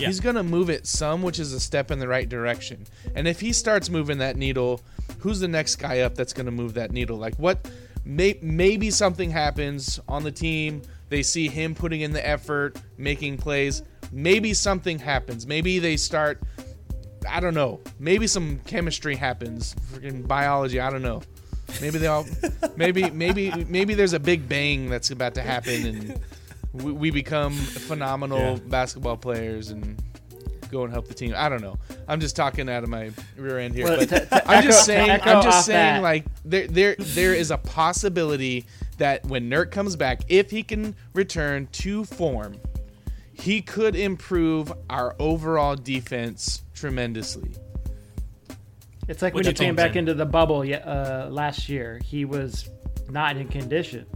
[0.00, 0.08] Yeah.
[0.08, 2.86] he's gonna move it some, which is a step in the right direction.
[3.14, 4.80] And if he starts moving that needle,
[5.18, 7.16] who's the next guy up that's gonna move that needle?
[7.16, 7.68] Like, what?
[8.04, 10.82] May, maybe something happens on the team.
[11.10, 13.82] They see him putting in the effort, making plays.
[14.12, 15.46] Maybe something happens.
[15.46, 16.40] Maybe they start.
[17.28, 17.80] I don't know.
[17.98, 19.74] Maybe some chemistry happens.
[19.92, 20.80] Freaking biology.
[20.80, 21.22] I don't know.
[21.80, 22.26] Maybe they all.
[22.76, 26.20] maybe maybe maybe there's a big bang that's about to happen, and
[26.72, 28.58] we, we become phenomenal Yeah.
[28.68, 30.00] basketball players and
[30.70, 31.34] go and help the team.
[31.36, 31.76] I don't know.
[32.06, 34.88] I'm just talking out of my rear end here, Well, but to- to I'm just
[34.88, 35.20] echo- to saying.
[35.24, 36.02] I'm just saying.
[36.02, 38.66] Like there there there is a possibility
[38.98, 42.56] that when Nurk comes back, if he can return to form,
[43.32, 47.50] he could improve our overall defense tremendously.
[49.08, 49.98] It's like What when he came back Jen?
[50.00, 52.68] into the bubble uh, last year, he was
[53.08, 54.06] not in condition,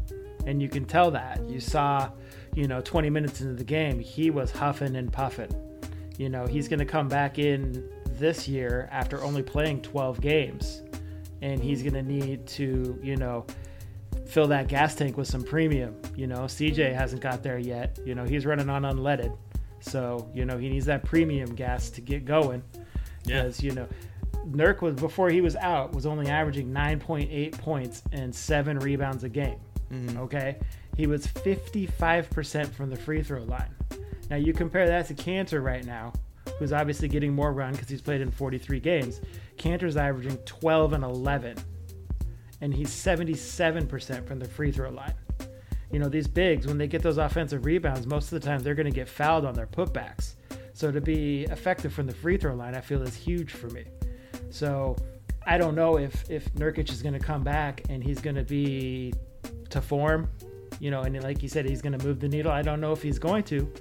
[0.47, 1.41] and you can tell that.
[1.49, 2.11] You saw,
[2.55, 5.55] you know, 20 minutes into the game, he was huffing and puffing.
[6.19, 7.89] You know, he's going to come back in
[8.19, 10.83] this year after only playing 12 games,
[11.43, 13.45] and he's going to need to, you know,
[14.27, 15.97] fill that gas tank with some premium.
[16.17, 17.99] You know, CJ hasn't got there yet.
[18.05, 19.37] You know, he's running on unleaded,
[19.81, 22.63] so you know he needs that premium gas to get going
[23.27, 23.43] Yeah.
[23.43, 23.87] because you know
[24.47, 29.29] Nurk was before he was out was only averaging 9.8 points and seven rebounds a
[29.29, 29.59] game.
[29.93, 30.19] Mm-hmm.
[30.19, 30.57] Okay,
[30.97, 33.75] he was 55% from the free throw line.
[34.31, 36.13] Now you compare that to Kanter right now,
[36.59, 39.21] who's obviously getting more run because he's played in 43 games.
[39.57, 41.57] Kanter's averaging 12 and 11,
[42.61, 45.15] and he's 77% from the free throw line.
[45.91, 48.75] You know, these bigs, when they get those offensive rebounds, most of the time they're
[48.75, 50.35] going to get fouled on their putbacks.
[50.73, 53.85] So to be effective from the free throw line, I feel is huge for me.
[54.51, 54.97] So
[55.47, 58.43] I don't know if if Nurkic is going to come back and he's going to
[58.43, 59.13] be
[59.71, 60.29] to form,
[60.85, 62.53] you know, and like you said, he's going to move the needle.
[62.53, 63.73] I don't know if he's going to,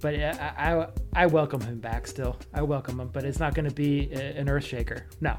[0.00, 2.36] but I I, I welcome him back still.
[2.54, 5.06] I welcome him, but it's not going to be a- an earth shaker.
[5.20, 5.36] No.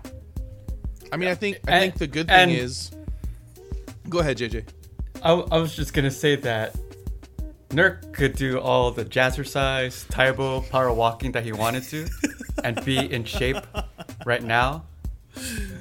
[1.14, 2.92] I mean, I think I And- think the good thing and- is.
[4.10, 4.66] Go ahead, JJ.
[5.24, 6.76] I, I was just gonna say that
[7.70, 12.08] Nurk could do all the jazzercise, Tae Bo, power walking that he wanted to,
[12.66, 13.56] and be in shape
[14.26, 14.84] right now.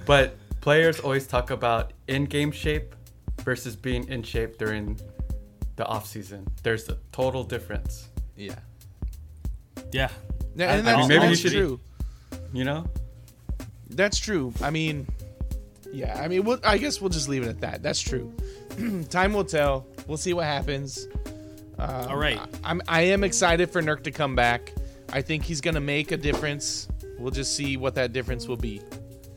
[0.06, 2.94] But players always talk about in-game shape
[3.40, 4.98] versus being in shape during
[5.76, 6.46] the off season.
[6.62, 8.08] There's a total difference.
[8.36, 8.54] Yeah.
[9.92, 10.08] Yeah.
[10.54, 11.80] Yeah, I- and I that's, mean, maybe that's you should- true.
[12.52, 12.86] You know?
[13.90, 14.52] That's true.
[14.62, 15.06] I mean,
[15.92, 16.20] yeah.
[16.22, 17.82] I mean, we'll, I guess we'll just leave it at that.
[17.82, 18.32] That's true.
[19.10, 19.86] Time will tell.
[20.06, 21.06] We'll see what happens.
[21.78, 22.38] Um, All right.
[22.38, 24.72] I, I'm I am excited for Nurk to come back.
[25.12, 26.88] I think he's gonna make a difference.
[27.18, 28.80] We'll just see what that difference will be.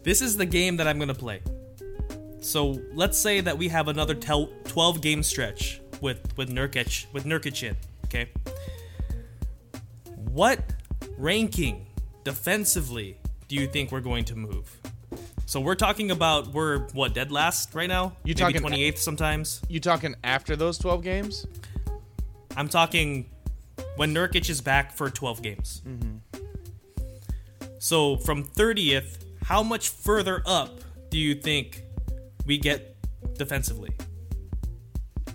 [0.03, 1.41] This is the game that I'm going to play.
[2.41, 7.25] So let's say that we have another tel- 12 game stretch with with Nurkic with
[7.25, 8.29] Nurkic in, okay?
[10.31, 10.59] What
[11.17, 11.87] ranking
[12.23, 14.79] defensively do you think we're going to move?
[15.47, 18.15] So we're talking about we're what dead last right now?
[18.23, 19.61] You talking- 28th sometimes?
[19.67, 21.47] You talking after those 12 games?
[22.55, 23.29] I'm talking
[23.95, 25.81] when Nurkic is back for 12 games.
[25.87, 26.39] Mm-hmm.
[27.79, 31.81] So from 30th, how much further up do you think
[32.45, 32.95] we get
[33.37, 33.91] defensively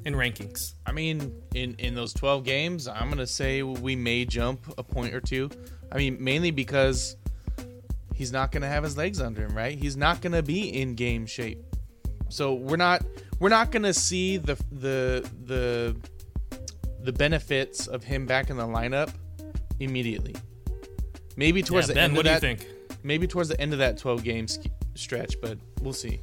[0.04, 0.74] in rankings?
[0.86, 5.14] I mean, in in those 12 games, I'm gonna say we may jump a point
[5.14, 5.50] or two.
[5.92, 7.16] I mean, mainly because
[8.14, 9.78] he's not gonna have his legs under him, right?
[9.78, 11.62] He's not gonna be in game shape.
[12.28, 13.04] So we're not
[13.38, 15.96] we're not gonna see the the the
[17.02, 19.12] the benefits of him back in the lineup
[19.80, 20.34] immediately.
[21.36, 22.50] Maybe towards yeah, the ben, end what of do that.
[22.50, 23.00] you think?
[23.02, 26.20] Maybe towards the end of that 12 game sk- stretch, but we'll see.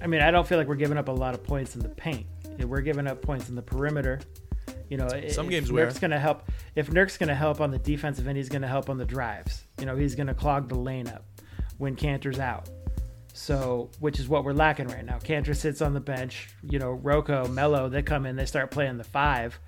[0.00, 1.88] I mean, I don't feel like we're giving up a lot of points in the
[1.90, 2.26] paint.
[2.58, 4.20] We're giving up points in the perimeter.
[4.88, 5.86] You know, Some games we are.
[5.86, 6.50] Nurk's going to help.
[6.74, 9.04] If Nurk's going to help on the defensive end, he's going to help on the
[9.04, 9.64] drives.
[9.78, 11.24] You know, he's going to clog the lane up
[11.78, 12.68] when Kanter's out.
[13.32, 15.18] So, which is what we're lacking right now.
[15.18, 16.50] Kanter sits on the bench.
[16.62, 19.58] You know, RoCo, Melo, they come in, they start playing the five,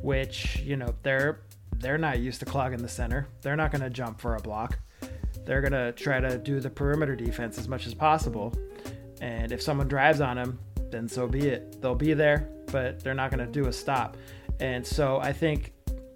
[0.00, 1.40] which you know they're
[1.78, 3.26] they're not used to clogging the center.
[3.42, 4.78] They're not going to jump for a block.
[5.44, 8.54] They're going to try to do the perimeter defense as much as possible.
[9.20, 10.58] And if someone drives on them,
[10.90, 11.80] then so be it.
[11.80, 14.16] They'll be there, but they're not going to do a stop.
[14.60, 15.72] And so I think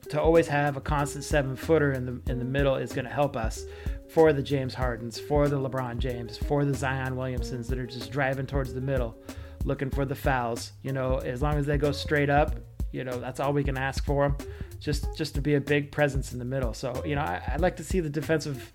[0.09, 3.11] to always have a constant seven footer in the in the middle is going to
[3.11, 3.65] help us
[4.09, 8.11] for the James Hardens, for the LeBron James, for the Zion Williamsons that are just
[8.11, 9.17] driving towards the middle,
[9.65, 10.73] looking for the fouls.
[10.83, 12.57] You know, as long as they go straight up,
[12.93, 14.49] you know that's all we can ask for them.
[14.81, 16.75] Just just to be a big presence in the middle.
[16.75, 18.73] So you know, I, I'd like to see the defensive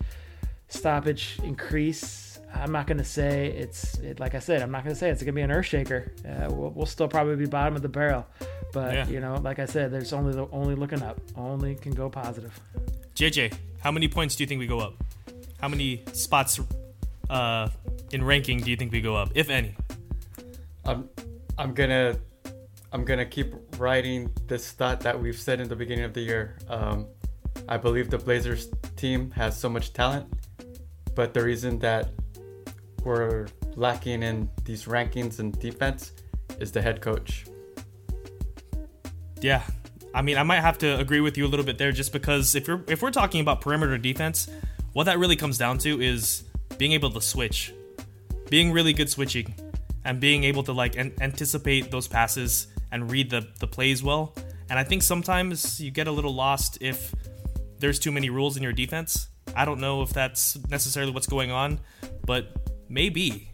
[0.69, 2.24] stoppage increase.
[2.55, 4.61] I'm not going to say it's it, like I said.
[4.61, 6.11] I'm not going to say it's going to be an earth shaker.
[6.27, 8.25] Uh, we'll, we'll still probably be bottom of the barrel,
[8.73, 9.07] but Yeah.
[9.07, 11.19] you know, like I said, there's only the only looking up.
[11.35, 12.59] Only can go positive.
[13.15, 14.95] JJ, how many points do you think we go up?
[15.59, 16.59] How many spots
[17.29, 17.69] uh,
[18.11, 19.75] in ranking do you think we go up, if any?
[20.85, 21.09] I'm
[21.57, 22.17] I'm gonna
[22.91, 26.57] I'm gonna keep writing this thought that we've said in the beginning of the year.
[26.69, 27.07] Um,
[27.67, 30.27] I believe the Blazers team has so much talent,
[31.15, 32.09] but the reason that
[33.05, 36.11] we're lacking in these rankings and defense
[36.59, 37.45] is the head coach.
[39.41, 39.63] Yeah.
[40.13, 42.55] I mean, I might have to agree with you a little bit there just because
[42.55, 44.49] if you're if we're talking about perimeter defense,
[44.93, 46.45] what that really comes down to is
[46.77, 47.73] being able to switch.
[48.49, 49.53] Being really good switching
[50.05, 54.33] and being able to like an- anticipate those passes and read the the plays well.
[54.69, 57.13] And I think sometimes you get a little lost if
[57.79, 59.27] there's too many rules in your defense.
[59.55, 61.79] I don't know if that's necessarily what's going on,
[62.25, 63.49] but maybe.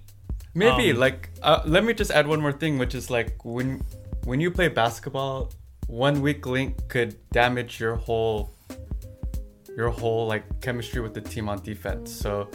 [0.53, 3.81] Maybe Um, like uh, let me just add one more thing, which is like when
[4.25, 5.51] when you play basketball,
[5.87, 8.51] one weak link could damage your whole
[9.77, 12.11] your whole like chemistry with the team on defense.
[12.11, 12.49] So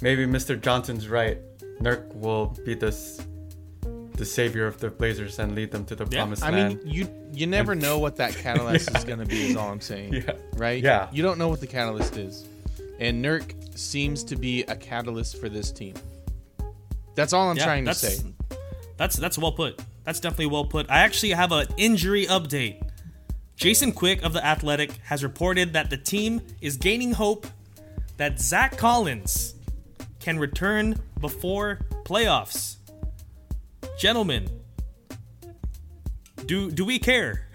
[0.00, 0.60] maybe Mr.
[0.60, 1.38] Johnson's right.
[1.80, 3.20] Nurk will be this
[4.16, 7.08] the savior of the Blazers and lead them to the Yeah, promised I mean, you
[7.32, 8.98] you never know what that catalyst Yeah.
[8.98, 9.50] is going to be.
[9.50, 10.14] Is all I'm saying.
[10.14, 10.32] Yeah.
[10.54, 10.80] Right.
[10.80, 11.08] Yeah.
[11.12, 12.46] You don't know what the catalyst is,
[12.98, 15.94] and Nurk seems to be a catalyst for this team.
[17.14, 18.34] That's all I'm Yeah, trying to that's, say.
[18.96, 19.80] That's that's well put.
[20.04, 20.90] That's definitely well put.
[20.90, 22.80] I actually have an injury update.
[23.56, 27.46] Jason Quick of the Athletic has reported that the team is gaining hope
[28.16, 29.54] that Zach Collins
[30.20, 32.76] can return before playoffs.
[33.98, 34.48] Gentlemen,
[36.46, 37.48] do do we care?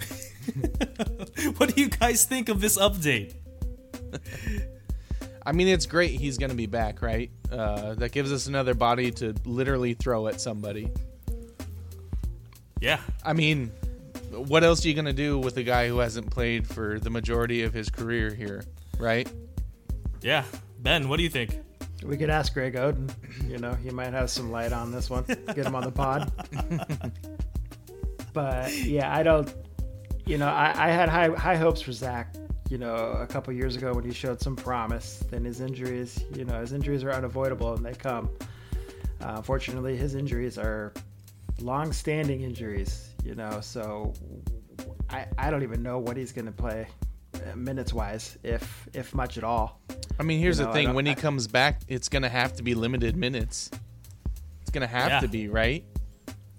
[1.57, 3.35] what do you guys think of this update?
[5.49, 7.31] I mean, it's great he's going to be back, right?
[7.51, 10.91] Uh, that gives us another body to literally throw at somebody.
[12.79, 13.71] Yeah, I mean,
[14.29, 17.09] what else are you going to do with a guy who hasn't played for the
[17.09, 18.63] majority of his career here,
[18.99, 19.27] right?
[20.21, 20.43] yeah.
[20.77, 21.59] Ben, what do you think?
[22.03, 23.11] We could ask Greg Oden.
[23.49, 25.23] You know, he might have some light on this one.
[25.23, 26.31] Get him on the pod.
[28.33, 29.51] but yeah, I don't.
[30.27, 32.35] You know, I, I had high high hopes for Zach.
[32.69, 35.23] You know, a couple years ago when he showed some promise.
[35.31, 38.29] Then his injuries, you know, his injuries are unavoidable and they come.
[39.21, 40.93] Uh, unfortunately, his injuries are
[41.59, 43.09] long-standing injuries.
[43.25, 44.13] You know, so
[45.09, 46.87] I I don't even know what he's going to play
[47.35, 49.81] uh, minutes wise, if if much at all.
[50.19, 52.29] I mean, here's You know, the thing: when he I- comes back, it's going to
[52.29, 53.71] have to be limited minutes.
[54.61, 55.19] It's going to have Yeah.
[55.21, 55.83] to be, right?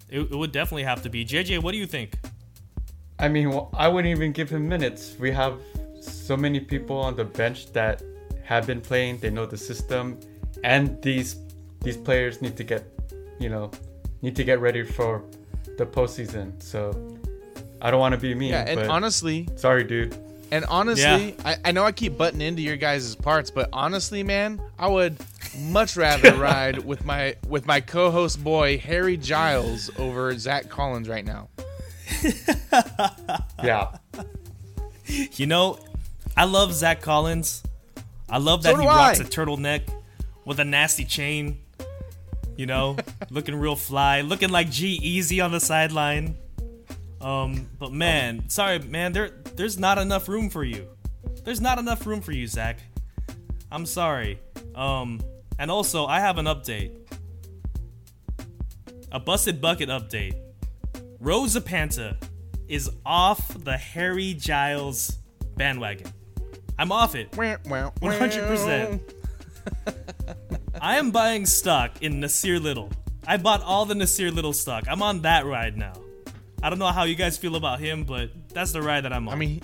[0.08, 1.24] It, it would definitely have to be.
[1.24, 2.14] JJ, what do you think?
[3.18, 5.14] I mean, well, I wouldn't even give him minutes.
[5.20, 5.60] We have
[6.00, 8.02] so many people on the bench that
[8.42, 9.18] have been playing.
[9.18, 10.18] They know the system,
[10.64, 11.36] and these
[11.82, 12.84] these players need to get,
[13.38, 13.70] you know,
[14.22, 15.22] need to get ready for
[15.78, 16.60] the postseason.
[16.62, 16.92] So
[17.80, 20.14] I don't want to be mean, Yeah, and but honestly, sorry, dude.
[20.50, 24.60] and honestly, I, I know I keep butting into your guys' parts, but honestly, man,
[24.78, 25.16] I would
[25.58, 31.24] much rather ride with my with my co-host boy Harry Giles over Zach Collins right
[31.24, 31.48] now.
[33.62, 33.88] Yeah,
[35.32, 35.78] You know,
[36.36, 37.62] I love Zach Collins.
[38.28, 39.24] I love that So he rocks I.
[39.24, 39.82] a turtleneck
[40.44, 41.58] with a nasty chain.
[42.56, 42.96] You know,
[43.30, 46.36] looking real fly, looking like G-Eazy on the sideline.
[47.20, 50.86] Um, but man, sorry, man, there there's not enough room for you.
[51.44, 52.78] There's not enough room for you, Zach.
[53.72, 54.38] I'm sorry.
[54.74, 55.20] Um,
[55.58, 56.96] and also I have an update.
[59.12, 60.34] A busted bucket update.
[61.18, 62.16] Rosa Panta
[62.68, 65.18] is off the Harry Giles
[65.56, 66.12] bandwagon.
[66.80, 67.30] I'm off it.
[68.00, 69.00] 100%.
[70.80, 72.90] I am buying stock in Nassir Little.
[73.26, 74.84] I bought all the Nassir Little stock.
[74.88, 75.92] I'm on that ride now.
[76.62, 79.28] I don't know how you guys feel about him, but that's the ride that I'm
[79.28, 79.34] on.
[79.34, 79.60] I mean,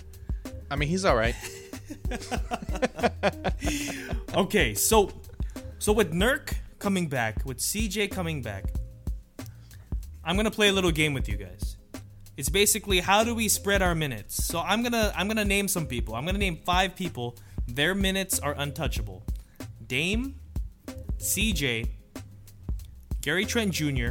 [0.70, 1.34] I mean, he's all right.
[4.34, 5.10] okay, so
[5.78, 8.64] so with Nurk coming back, with CJ coming back,
[10.22, 11.75] I'm gonna play a little game with you guys.
[12.36, 14.44] It's basically how do we spread our minutes.
[14.44, 16.14] So I'm gonna I'm gonna name some people.
[16.14, 17.36] I'm gonna name five people.
[17.66, 19.24] Their minutes are untouchable.
[19.86, 20.34] Dame,
[21.18, 21.88] CJ,
[23.22, 24.10] Gary Trent Jr.,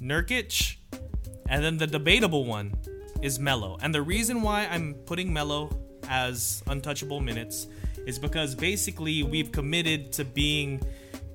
[0.00, 0.76] Nurkic,
[1.48, 2.74] and then the debatable one
[3.22, 3.78] is Melo.
[3.80, 5.70] And the reason why I'm putting Melo
[6.08, 7.68] as untouchable minutes
[8.06, 10.80] is because basically we've committed to being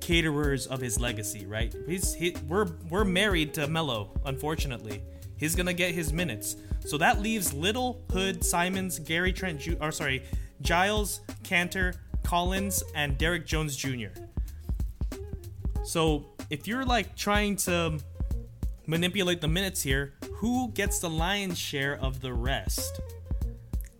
[0.00, 1.74] caterers of his legacy, right?
[1.86, 5.02] He's he, we're we're married to Melo, unfortunately.
[5.36, 6.56] He's gonna get his minutes.
[6.86, 10.22] So that leaves Little, Hood, Simons, Gary Trent, Ju- or sorry,
[10.62, 14.08] Giles, Kanter, Collins, and Derrick Jones Jr.
[15.84, 17.98] So if you're like trying to
[18.86, 23.00] manipulate the minutes here, who gets the lion's share of the rest?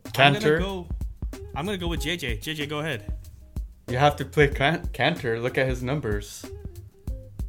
[0.05, 0.25] Kanter.
[0.25, 0.87] I'm gonna go.
[1.55, 2.41] I'm gonna go with JJ.
[2.43, 3.13] JJ, go ahead.
[3.89, 5.41] You have to play Can- Kanter.
[5.41, 6.45] Look at his numbers.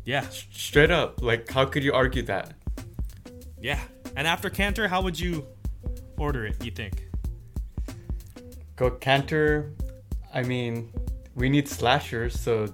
[0.05, 2.53] Yeah, Straight up, like how could you argue that?
[3.61, 3.79] Yeah.
[4.15, 5.45] And after Kanter, how would you
[6.17, 6.63] order it?
[6.63, 7.07] You think?
[8.75, 9.71] Go Kanter.
[10.33, 10.91] I mean,
[11.35, 12.67] we need slashers, so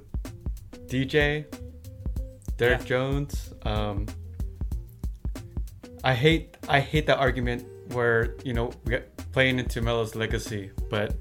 [0.88, 1.46] DJ,
[2.58, 2.86] Derrick Yeah.
[2.86, 3.54] Jones.
[3.64, 4.06] Um,
[6.04, 10.72] I hate I hate that argument where you know we get playing into Melo's legacy,
[10.90, 11.16] but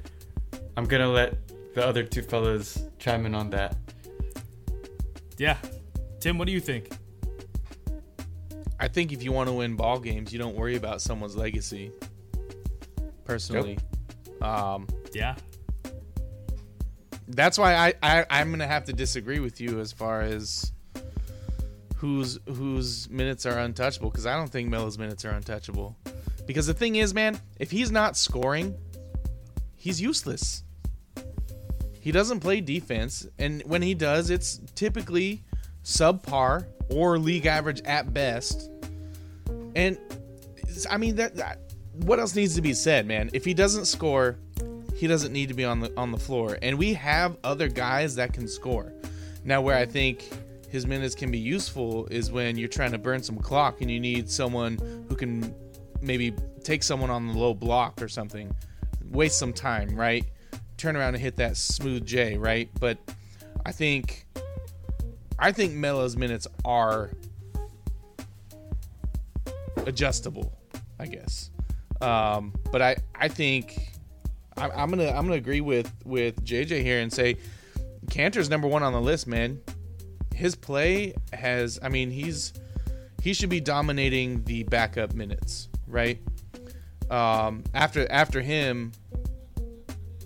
[0.77, 1.37] I'm gonna let
[1.75, 3.77] the other two fellas chime in on that.
[5.39, 5.57] Yeah.
[6.21, 6.89] Tim, what do you think?
[8.83, 11.93] I think if you want to win ball games, you don't worry about someone's legacy.
[13.25, 13.79] Personally,
[14.41, 15.37] um, Yeah.
[17.29, 20.73] that's why I, I I'm gonna have to disagree with you as far as
[21.95, 25.97] whose whose minutes are untouchable because I don't think Melo's minutes are untouchable.
[26.45, 28.75] Because the thing is, man, if he's not scoring,
[29.77, 30.65] he's useless.
[32.01, 35.45] He doesn't play defense, and when he does, it's typically
[35.85, 38.71] subpar or league average at best.
[39.75, 39.99] And
[40.91, 41.59] I mean that, that
[41.93, 43.31] what else needs to be said, man?
[43.33, 44.39] If he doesn't score,
[44.95, 46.59] he doesn't need to be on the on the floor.
[46.63, 48.93] And we have other guys that can score.
[49.45, 50.29] Now where I think
[50.69, 54.01] his minutes can be useful is when you're trying to burn some clock and you
[54.01, 55.55] need someone who can
[56.01, 58.55] maybe take someone on the low block or something.
[59.11, 60.25] Waste some time, right?
[60.79, 62.71] Turn around and hit that smooth J, right?
[62.81, 62.99] But
[63.67, 64.27] I think
[65.39, 67.11] I think Melo's minutes are
[69.87, 70.53] adjustable.
[70.99, 71.51] I guess.
[72.01, 73.93] Um, but I I think
[74.57, 77.37] I'm, I'm gonna I'm gonna agree with with JJ here and say
[78.09, 79.61] Kanter's number one on the list, man.
[80.35, 82.53] His play has I mean he's
[83.21, 86.19] he should be dominating the backup minutes, right?
[87.11, 88.93] Um, after after him,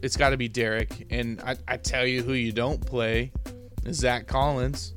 [0.02, 3.32] it's got to be Derrick, and I, I tell you who you don't play
[3.84, 4.94] is Zach Collins.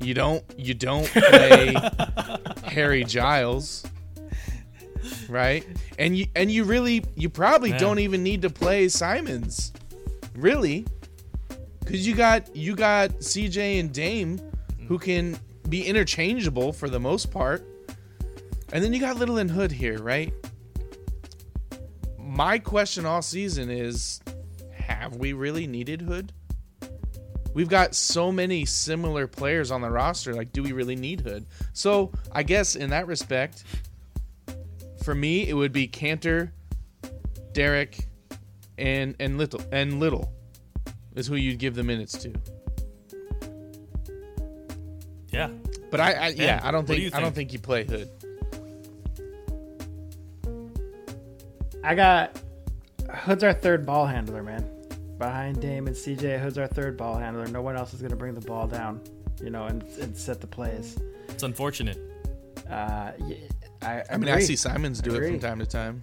[0.00, 1.74] You don't you don't play
[2.64, 3.84] Harry Giles,
[5.28, 5.66] right?
[5.98, 9.72] And you and you really you probably don't even need to play Simons,
[10.34, 10.86] really,
[11.80, 14.38] because you got you got CJ and Dame
[14.86, 15.02] who mm.
[15.02, 15.38] can
[15.68, 17.66] be interchangeable for the most part,
[18.72, 20.32] and then you got Little and Hood here, right?
[22.18, 24.20] My question all season is,
[24.72, 26.32] have we really needed Hood?
[27.56, 30.34] We've got so many similar players on the roster.
[30.34, 31.46] Like, do we really need Hood?
[31.72, 33.64] So, I guess in that respect,
[35.02, 36.50] for me, it would be Kanter,
[37.52, 38.08] Derrick,
[38.76, 40.30] and and Little and Little
[41.14, 42.34] is who you'd give the minutes to.
[45.30, 45.48] Yeah.
[45.90, 47.48] But I, I yeah, I don't what do think, I don't think?
[47.48, 48.10] think you play Hood.
[51.82, 52.38] I got
[53.10, 54.75] Hood's our third ball handler, man.
[55.18, 57.46] Behind Dame and CJ, Hood's our third ball handler.
[57.46, 59.00] No one else is going to bring the ball down,
[59.42, 60.98] you know, and, and set the plays.
[61.28, 61.98] It's unfortunate.
[62.68, 63.36] Uh, yeah,
[63.82, 66.02] I, I mean, I see Simons do it from time to time.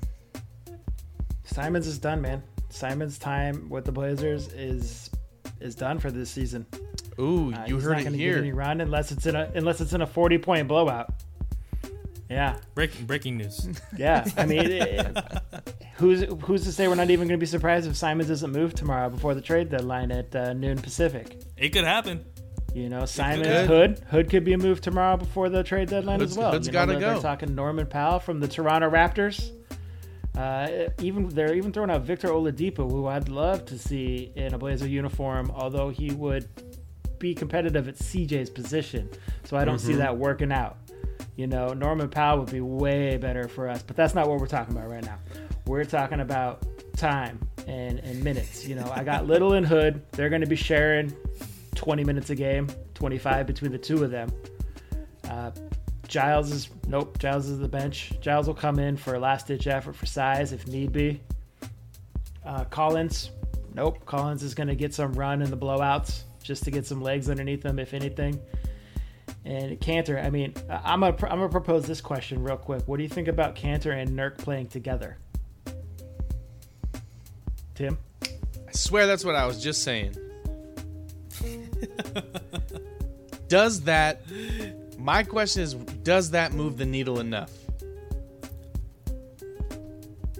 [1.44, 2.42] Simons is done, man.
[2.70, 5.12] Simons' time with the Blazers is
[5.60, 6.66] is done for this season.
[7.20, 9.52] Ooh, Uh, you he's heard not it gonna Get any run unless it's in a
[9.54, 11.14] unless it's in a forty point blowout.
[12.30, 13.68] Yeah, Break, breaking news.
[13.98, 14.26] yeah.
[14.38, 15.18] I mean, it,
[15.96, 18.74] who's who's to say we're not even going to be surprised if Simons doesn't move
[18.74, 21.42] tomorrow before the trade deadline at uh, noon Pacific?
[21.58, 22.26] it could happen.
[22.74, 23.68] You know, Simons, could.
[23.68, 26.52] Hood, Hood could be a move tomorrow before the trade deadline Hood's- as well.
[26.54, 27.14] Hood's You know, gotta they're- go.
[27.14, 29.52] They're talking Norman Powell from the Toronto Raptors.
[30.36, 34.58] Uh, even they're even throwing out Victor Oladipo, who I'd love to see in a
[34.58, 36.50] Blazer uniform, although he would
[37.20, 39.08] be competitive at CJ's position.
[39.44, 39.88] So I don't Mm-hmm.
[39.88, 40.78] see that working out.
[41.36, 44.48] You know, Norman Powell would be way better for us, but that's not what we're
[44.48, 45.20] talking about right now.
[45.66, 46.66] We're talking about
[46.98, 48.68] time and, and minutes.
[48.68, 50.02] You know, I got Little and Hood.
[50.12, 51.16] They're going to be sharing
[51.76, 54.32] 20 minutes a game, 25 between the two of them.
[55.30, 55.52] Uh,
[56.08, 57.18] Giles is nope.
[57.18, 58.14] Giles is the bench.
[58.22, 61.22] Giles will come in for a last ditch effort for size if need be.
[62.46, 63.32] Uh, Collins,
[63.74, 64.06] nope.
[64.06, 67.30] Collins is going to get some run in the blowouts just to get some legs
[67.30, 68.40] underneath him, if anything.
[69.46, 72.84] And Kanter, I mean, I'm gonna I'm gonna propose this question real quick.
[72.86, 75.18] What do you think about Kanter and Nurk playing together?
[77.76, 80.16] Tim, I swear that's what I was just saying.
[83.48, 84.22] does that?
[84.98, 87.52] My question is, does that move the needle enough?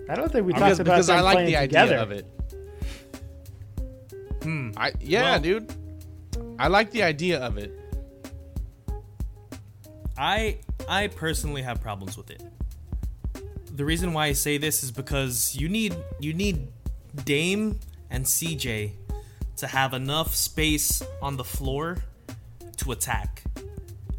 [0.10, 1.94] I don't think we Because, talked about because them I like playing the together.
[1.98, 2.26] idea of it.
[4.44, 4.72] Hmm.
[4.78, 5.74] I yeah, Well- dude.
[6.60, 7.72] I like the idea of it.
[10.18, 12.44] I I personally have problems with it.
[13.76, 16.68] The reason why I say this is because you need you need
[17.26, 18.92] Dame and CJ
[19.58, 21.98] to have enough space on the floor
[22.78, 23.44] to attack.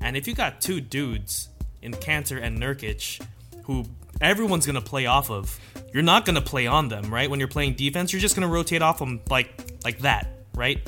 [0.00, 1.48] And if you got two dudes
[1.82, 3.24] in Kanter and Nurkic
[3.64, 3.84] who
[4.20, 5.58] everyone's going to play off of,
[5.92, 7.28] you're not going to play on them, right?
[7.30, 10.80] When you're playing defense, you're just going to rotate off them like like that, right?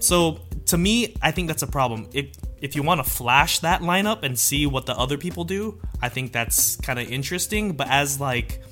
[0.00, 2.08] So to me, I think that's a problem.
[2.12, 2.28] If
[2.60, 6.08] if you want to flash that lineup and see what the other people do, I
[6.08, 7.72] think that's kind of interesting.
[7.72, 8.62] But as like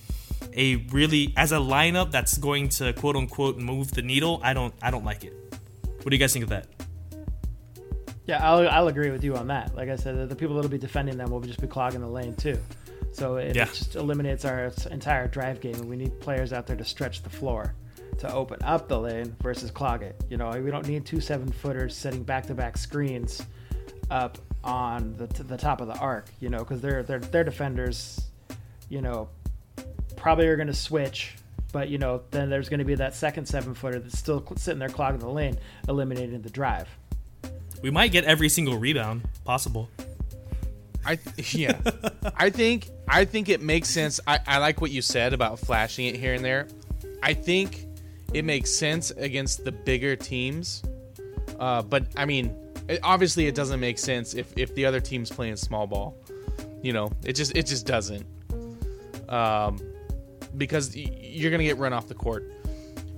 [0.58, 4.74] a really as a lineup that's going to quote unquote move the needle, I don't
[4.82, 5.32] I don't like it.
[6.02, 6.66] What do you guys think of that?
[8.26, 9.74] Yeah, I'll, I'll agree with you on that.
[9.74, 12.08] Like I said, the- the people that'll be defending them will just be clogging the
[12.08, 12.58] lane too.
[13.12, 13.64] So it, Yeah.
[13.64, 17.30] just eliminates our entire drive game, and we need players out there to stretch the
[17.30, 17.74] floor,
[18.18, 20.22] to open up the lane versus clog it.
[20.28, 23.42] You know, we don't need two seven footers setting back to back screens
[24.10, 26.26] up on the, t- the top of the arc.
[26.40, 28.20] You know, because they're they're they're defenders.
[28.90, 29.28] You know,
[30.18, 31.34] probably are going to switch.
[31.72, 34.78] But you know, then there's going to be that second seven footer that's still sitting
[34.78, 35.58] there clogging the lane,
[35.88, 36.88] eliminating the drive.
[37.82, 39.88] We might get every single rebound possible.
[41.04, 41.78] I th- yeah.
[42.36, 44.20] I think I think it makes sense.
[44.26, 46.68] I, I like what you said about flashing it here and there.
[47.22, 47.86] I think
[48.32, 50.82] it makes sense against the bigger teams.
[51.58, 52.54] Uh, but I mean,
[52.88, 56.16] it, obviously it doesn't make sense if, if the other team's playing small ball.
[56.82, 58.26] You know, it just it just doesn't.
[59.28, 59.78] Um,
[60.58, 62.52] because you're gonna get run off the court.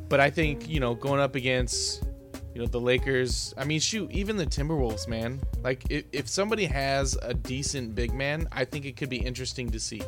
[0.08, 2.04] But I think you know going up against
[2.52, 3.54] You know, the Lakers.
[3.56, 5.40] I mean, shoot, even the Timberwolves, man.
[5.62, 9.70] Like, if, if somebody has a decent big man, I think it could be interesting
[9.70, 10.02] to see.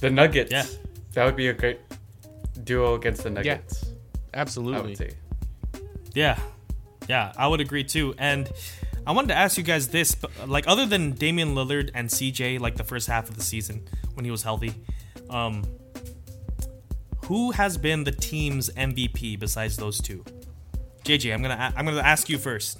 [0.00, 0.50] The Nuggets.
[0.50, 0.66] Yeah.
[1.12, 1.78] That would be a great
[2.64, 3.84] duo against the Nuggets.
[4.34, 4.90] I Absolutely.
[4.90, 5.10] would say.
[6.12, 6.38] Yeah,
[7.08, 8.14] yeah, I would agree too.
[8.18, 8.50] And
[9.06, 12.58] I wanted to ask you guys this: but, like, other than Damian Lillard and CJ,
[12.58, 14.74] like the first half of the season when he was healthy,
[15.30, 15.64] um,
[17.26, 20.24] who has been the team's MVP besides those two?
[21.04, 22.78] JJ, I'm gonna a- I'm gonna ask you first.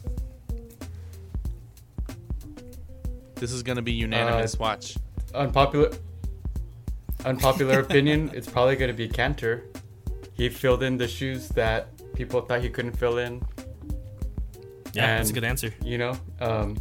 [3.36, 4.54] This is going to be unanimous.
[4.54, 4.96] Uh, Watch.
[5.34, 5.92] Unpopular.
[7.24, 8.30] Unpopular opinion.
[8.34, 9.62] It's probably going to be Kanter.
[10.34, 13.40] He filled in the shoes that people thought he couldn't fill in.
[14.92, 15.72] Yeah, that's a good answer.
[15.84, 16.76] You know, um,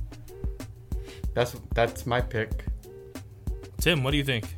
[1.35, 2.65] that's that's my pick.
[3.79, 4.55] Tim, what do you think?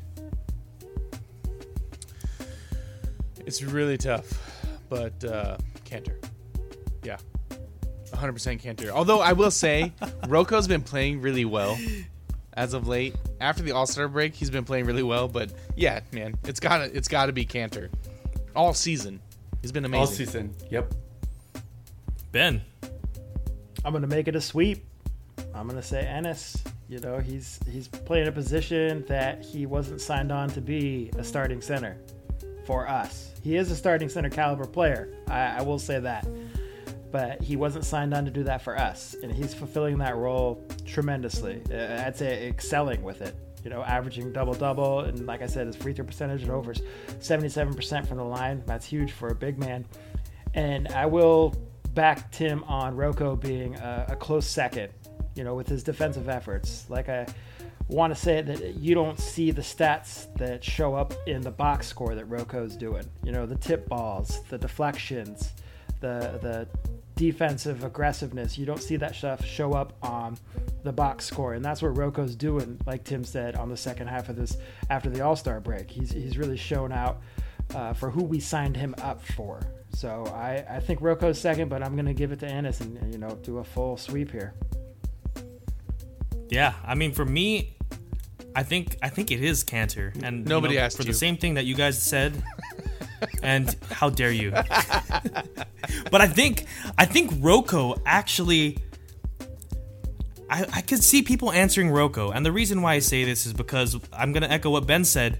[3.49, 4.27] It's really tough,
[4.89, 6.23] but uh, Kanter.
[7.03, 7.17] Yeah.
[8.11, 8.89] 100% Kanter.
[8.89, 9.91] Although I will say,
[10.27, 11.75] RoCo's been playing really well
[12.53, 13.15] as of late.
[13.41, 15.27] After the All Star break, he's been playing really well.
[15.27, 17.89] But yeah, man, it's gotta it's gotta be Kanter.
[18.55, 19.19] All season,
[19.63, 19.99] he's been amazing.
[19.99, 20.55] All season.
[20.69, 20.93] Yep.
[22.31, 22.61] Ben.
[23.83, 24.85] I'm gonna make it a sweep.
[25.55, 26.63] I'm gonna say Enes.
[26.87, 31.23] You know, he's he's playing a position that he wasn't signed on to be a
[31.23, 31.97] starting center
[32.69, 33.28] for us.
[33.41, 35.13] He is a starting center caliber player.
[35.27, 36.27] I, I will say that,
[37.11, 40.63] but he wasn't signed on to do that for us, and he's fulfilling that role
[40.85, 41.61] tremendously.
[41.71, 43.35] Uh, I'd say excelling with it.
[43.63, 46.73] You know, averaging double double, and like I said, his free throw percentage at over
[46.73, 48.63] 77% from the line.
[48.65, 49.85] That's huge for a big man.
[50.53, 51.55] And I will
[51.93, 54.93] back Tim on RoCo being a, a close second,
[55.35, 56.89] you know, with his defensive efforts.
[56.89, 57.25] Like I
[57.89, 61.87] want to say that you don't see the stats that show up in the box
[61.87, 63.03] score that RoCo's doing.
[63.23, 65.51] You know, the tip balls, the deflections,
[65.99, 66.67] the the
[67.15, 68.57] defensive aggressiveness.
[68.57, 70.37] You don't see that stuff show up on
[70.83, 72.79] the box score, and that's what RoCo's doing.
[72.85, 74.57] Like Tim said on the second half of this
[74.89, 77.21] after the All Star break, he's he's really shown out
[77.73, 79.59] uh, for who we signed him up for.
[79.91, 83.17] So I, I think RoCo's second, but I'm gonna give it to Enes and, you
[83.19, 84.53] know do a full sweep here.
[86.49, 87.75] Yeah, I mean, for me,
[88.59, 91.07] I think I think it is Kanter, and you Nobody know, asked for you.
[91.07, 92.43] the same thing that you guys said.
[93.41, 94.51] and how dare you?
[96.11, 96.65] but I think
[96.97, 98.77] I think RoCo actually.
[100.49, 103.53] I, I could see people answering RoCo, and the reason why I say this is
[103.53, 105.39] because I'm gonna echo what Ben said.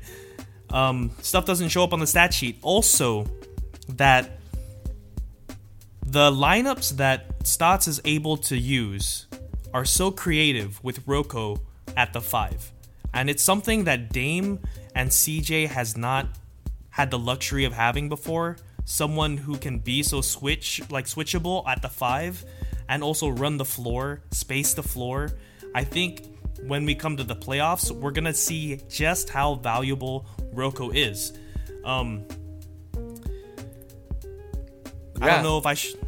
[0.69, 2.57] Um, stuff doesn't show up on the stat sheet.
[2.61, 3.27] Also,
[3.89, 4.39] that
[6.05, 9.27] the lineups that Stotts is able to use
[9.73, 11.59] are so creative with RoCo
[11.97, 12.71] at the five.
[13.13, 14.59] And it's something that Dame
[14.95, 16.27] and CJ has not
[16.89, 18.57] had the luxury of having before.
[18.85, 22.43] Someone who can be so switch like switchable at the five
[22.87, 25.31] and also run the floor, space the floor.
[25.75, 26.25] I think
[26.63, 31.33] when we come to the playoffs, we're gonna see just how valuable RoCo is.
[31.85, 32.25] Um
[35.21, 35.99] I don't know if I should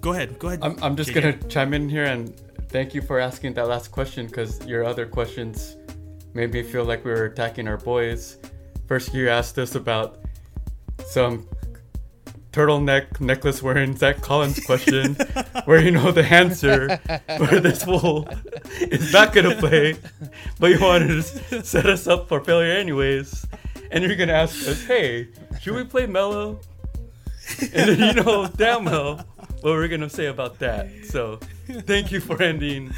[0.00, 0.38] go ahead.
[0.38, 0.60] Go ahead.
[0.62, 1.14] I'm, I'm just JJ.
[1.14, 2.34] gonna chime in here and
[2.68, 5.76] thank you for asking that last question because your other questions
[6.36, 8.36] made me feel like we were attacking our boys.
[8.86, 10.18] First, you asked us about
[11.06, 11.48] some
[12.52, 15.14] turtleneck necklace wearing Zach Collins question,
[15.64, 17.00] where you know the answer,
[17.38, 18.28] where this fool
[18.82, 19.96] is not gonna play,
[20.60, 23.46] but you wanted to set us up for failure anyways,
[23.90, 25.28] and you're gonna ask us, hey,
[25.58, 26.60] should we play Melo?
[27.72, 29.24] And then you know damn well
[29.62, 30.90] what we're gonna say about that.
[31.06, 32.92] So thank you for ending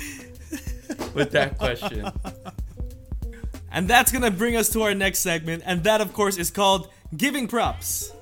[1.15, 2.11] with that question.
[3.71, 6.89] And that's gonna bring us to our next segment, and that, of course, is called
[7.17, 8.13] Giving Props.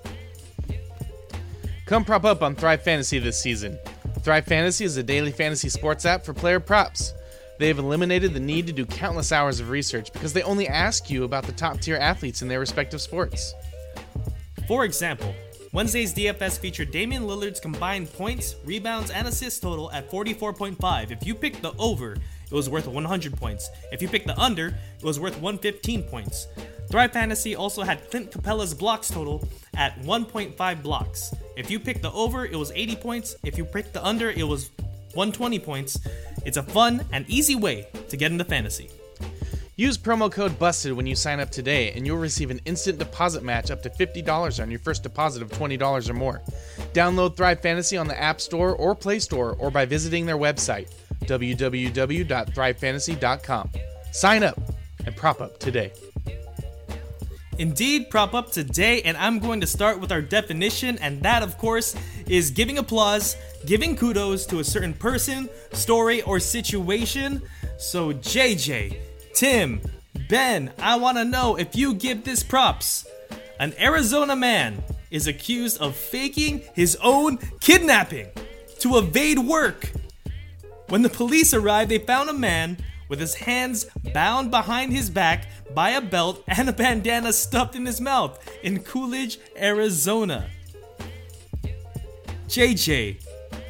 [1.86, 3.78] Come prop up on Thrive Fantasy this season.
[4.22, 7.14] Thrive Fantasy is a daily fantasy sports app for player props.
[7.58, 11.08] They have eliminated the need to do countless hours of research because they only ask
[11.08, 13.54] you about the top tier athletes in their respective sports.
[14.66, 15.32] For example,
[15.72, 21.10] Wednesday's DFS featured Damian Lillard's combined points, rebounds, and assist total at 44.5.
[21.10, 22.16] If you picked the over,
[22.46, 23.68] it was worth 100 points.
[23.92, 26.46] If you picked the under, it was worth 115 points.
[26.88, 31.34] Thrive Fantasy also had Clint Capela's blocks total at 1.5 blocks.
[31.56, 33.36] If you picked the over, it was 80 points.
[33.44, 34.70] If you picked the under, it was
[35.14, 35.98] 120 points.
[36.44, 38.90] It's a fun and easy way to get into fantasy.
[39.78, 43.42] Use promo code BUSTED when you sign up today, and you'll receive an instant deposit
[43.42, 46.40] match up to $50 on your first deposit of $20 or more.
[46.94, 50.90] Download Thrive Fantasy on the App Store or Play Store or by visiting their website,
[51.24, 53.70] www.thrivefantasy.com.
[54.12, 54.60] Sign up
[55.04, 55.92] and prop up today.
[57.58, 61.56] Indeed, prop up today, and I'm going to start with our definition, and that, of
[61.56, 61.96] course,
[62.26, 67.40] is giving applause, giving kudos to a certain person, story, or situation.
[67.78, 68.98] So, JJ,
[69.34, 69.80] Tim,
[70.28, 73.06] Ben, I want to know if you give this props.
[73.58, 78.28] An Arizona man is accused of faking his own kidnapping
[78.80, 79.90] to evade work.
[80.88, 82.78] When the police arrived, they found a man
[83.08, 87.86] with his hands bound behind his back by a belt and a bandana stuffed in
[87.86, 90.48] his mouth in Coolidge, Arizona.
[92.48, 93.20] JJ,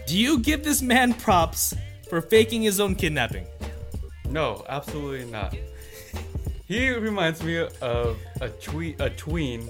[0.06, 1.74] do you give this man props
[2.08, 3.46] for faking his own kidnapping?
[4.28, 5.56] No, absolutely not.
[6.66, 9.68] He reminds me of a tweet, a tween,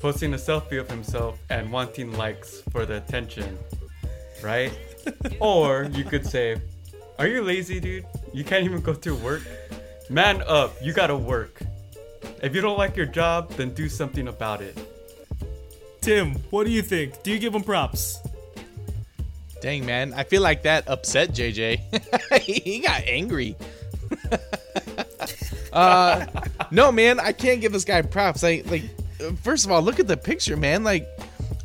[0.00, 3.56] posting a selfie of himself and wanting likes for the attention,
[4.42, 4.72] right?
[5.40, 6.60] or you could say,
[7.18, 8.06] "Are you lazy, dude?
[8.32, 9.42] You can't even go to work.
[10.10, 11.60] Man up, you gotta work.
[12.42, 14.76] If you don't like your job, then do something about it."
[16.00, 17.22] Tim, what do you think?
[17.22, 18.18] Do you give him props?
[19.62, 20.12] Dang, man.
[20.12, 21.80] I feel like that upset JJ.
[22.42, 23.56] he got angry.
[25.72, 26.26] uh,
[26.70, 27.18] no, man.
[27.18, 28.42] I can't give this guy props.
[28.42, 28.82] Like, like,
[29.22, 30.84] uh, first of all, look at the picture, man.
[30.84, 31.08] Like,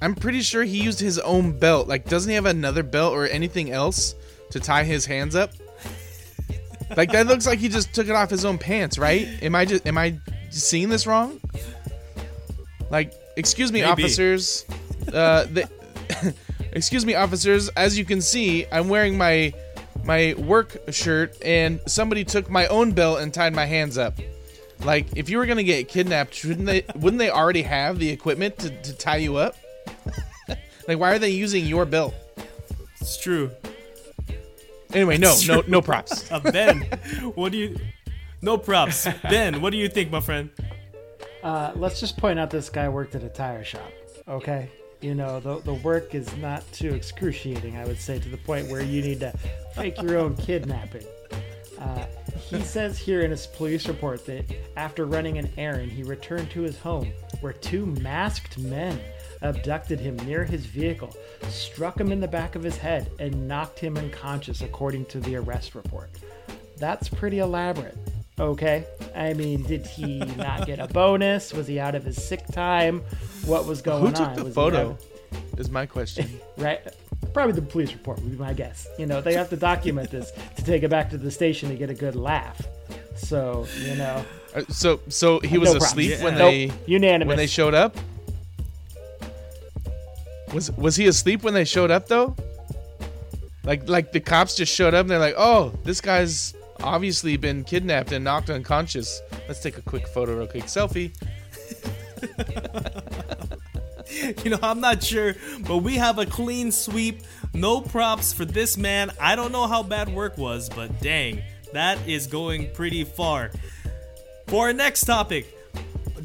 [0.01, 1.89] I'm pretty sure he used his own belt.
[1.89, 4.15] Like, doesn't he have another belt or anything else
[4.51, 5.51] to tie his hands up?
[6.97, 9.27] Like, that looks like he just took it off his own pants, right?
[9.41, 10.17] Am I just am I
[10.49, 11.39] seeing this wrong?
[12.89, 14.03] Like, excuse me, Maybe.
[14.03, 14.65] officers.
[15.07, 15.69] Uh, the,
[16.71, 17.69] excuse me, officers.
[17.69, 19.53] As you can see, I'm wearing my
[20.03, 24.17] my work shirt, and somebody took my own belt and tied my hands up.
[24.83, 26.85] Like, if you were gonna get kidnapped, shouldn't they?
[26.95, 29.55] Wouldn't they already have the equipment to, to tie you up?
[30.87, 32.15] like, why are they using your belt?
[32.99, 33.51] It's true.
[34.93, 36.31] Anyway, no, no, no props.
[36.31, 36.81] Uh, ben,
[37.35, 37.77] what do you?
[38.41, 39.07] No props.
[39.23, 40.49] Ben, what do you think, my friend?
[41.43, 43.91] Uh, let's just point out this guy worked at a tire shop.
[44.27, 44.69] Okay,
[45.01, 47.77] you know the the work is not too excruciating.
[47.77, 49.31] I would say to the point where you need to
[49.75, 51.05] fake your own kidnapping.
[51.79, 52.05] Uh,
[52.49, 54.43] he says here in his police report that
[54.75, 57.11] after running an errand, he returned to his home
[57.41, 58.99] where two masked men
[59.41, 61.15] abducted him near his vehicle,
[61.49, 65.35] struck him in the back of his head, and knocked him unconscious, according to the
[65.35, 66.09] arrest report.
[66.77, 67.97] That's pretty elaborate.
[68.39, 68.85] Okay.
[69.15, 71.53] I mean, did he not get a bonus?
[71.53, 73.01] Was he out of his sick time?
[73.45, 74.15] What was going on?
[74.15, 74.27] Who on?
[74.29, 74.97] took the Was photo?
[75.57, 76.39] Is my question.
[76.57, 76.79] right?
[77.33, 78.87] Probably the police report would be my guess.
[78.97, 81.75] You know, they have to document this to take it back to the station to
[81.75, 82.61] get a good laugh.
[83.15, 84.23] So, you know,
[84.55, 86.39] Uh, So, so he was No asleep when Yeah.
[86.39, 87.27] nope, they unanimous.
[87.27, 87.95] when they showed up.
[90.53, 92.35] Was was he asleep when they showed up though?
[93.63, 97.63] Like like the cops just showed up and they're like, "Oh, this guy's obviously been
[97.63, 99.21] kidnapped and knocked unconscious.
[99.47, 101.13] Let's take a quick photo, real quick selfie."
[104.43, 105.35] You know, I'm not sure,
[105.67, 107.21] but we have a clean sweep.
[107.53, 109.11] No props for this man.
[109.21, 111.43] I don't know how bad work was, but dang,
[111.73, 113.51] that is going pretty far.
[114.47, 115.55] For our next topic,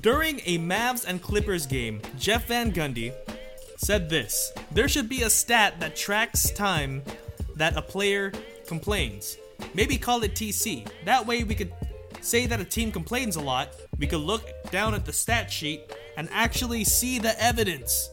[0.00, 3.12] during a Mavs and Clippers game, Jeff Van Gundy
[3.84, 7.02] said this There should be a stat that tracks time
[7.56, 8.32] that a player
[8.66, 9.36] complains.
[9.74, 10.88] Maybe call it TC.
[11.04, 11.72] That way we could
[12.20, 13.74] say that a team complains a lot.
[13.98, 15.82] We could look down at the stat sheet
[16.16, 18.10] and actually see the evidence.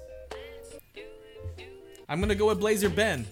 [2.10, 3.26] I'm gonna go with Blazer Ben.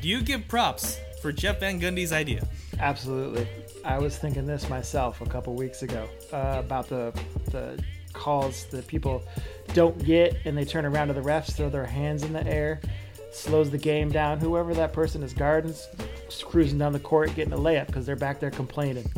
[0.00, 2.46] Do you give props for Jeff Van Gundy's idea?
[2.78, 3.48] Absolutely.
[3.84, 7.12] I was thinking this myself a couple weeks ago uh, about the
[7.50, 9.22] the calls that people
[9.74, 12.80] don't get and they turn around to the refs, throw their hands in the air,
[13.32, 14.38] slows the game down.
[14.38, 18.16] Whoever that person is guarding, s- cruising down the court, getting a layup because they're
[18.16, 19.10] back there complaining.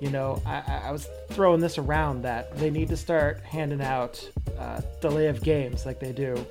[0.00, 4.28] You know, I, I- was throwing this around that they need to start handing out
[4.58, 6.44] uh, delay of games like they do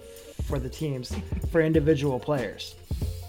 [0.44, 1.14] for the teams
[1.52, 2.76] for individual players.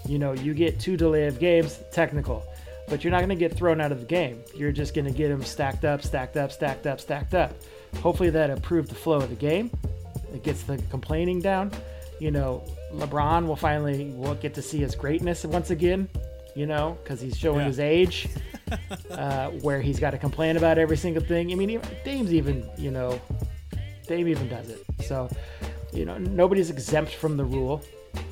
[0.07, 2.43] You know, you get two delay of games, technical,
[2.87, 4.41] but you're not going to get thrown out of the game.
[4.55, 7.53] You're just going to get them stacked up, stacked up, stacked up, stacked up.
[8.01, 9.71] Hopefully that improves the flow of the game.
[10.35, 11.71] It gets the complaining down.
[12.19, 12.63] You know,
[12.93, 16.07] LeBron will finally will get to see his greatness once again.
[16.55, 17.65] You know, because he's showing Yeah.
[17.67, 18.29] his age,
[19.11, 21.51] uh, where he's got to complain about every single thing.
[21.51, 23.19] I mean, even, Dame's even, you know,
[24.07, 24.85] Dame even does it.
[25.03, 25.29] So,
[25.91, 27.81] you know, nobody's exempt from the rule.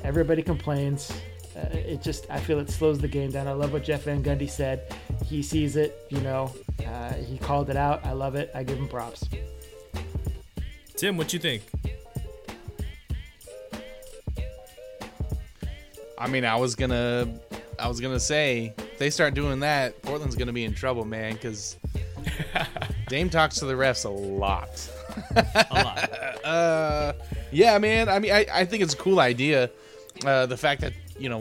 [0.04, 1.12] Everybody complains.
[1.54, 3.46] Uh, it just, I feel it slows the game down.
[3.46, 4.90] I love what Jeff Van Gundy said.
[5.26, 6.50] He sees it, you know,
[6.86, 8.06] uh, he called it out.
[8.06, 8.50] I love it.
[8.54, 9.28] I give him props.
[10.96, 11.62] Tim, what you think?
[16.18, 17.28] I mean, I was gonna,
[17.78, 21.34] I was gonna say, if they start doing that, Portland's gonna be in trouble, man.
[21.34, 21.76] Because
[23.08, 24.88] Dame talks to the refs a lot.
[25.34, 26.10] a lot.
[26.44, 27.14] Uh,
[27.52, 28.06] yeah, man.
[28.10, 29.70] I mean, I, I think it's a cool idea.
[30.26, 31.40] Uh, the fact that you know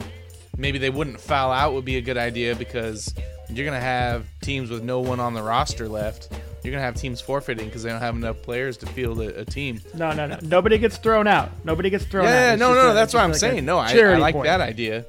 [0.57, 3.13] maybe they wouldn't foul out would be a good idea because
[3.49, 6.31] you're gonna have teams with no one on the roster left.
[6.63, 9.45] You're gonna have teams forfeiting because they don't have enough players to field a, a
[9.45, 9.81] team.
[9.93, 10.39] No, no, no.
[10.41, 11.49] Nobody gets thrown out.
[11.65, 12.29] Nobody gets thrown out.
[12.29, 12.93] Yeah, no, no, no.
[12.93, 13.65] That's what I'm like saying.
[13.65, 14.45] No, I, I like point.
[14.45, 15.05] that idea.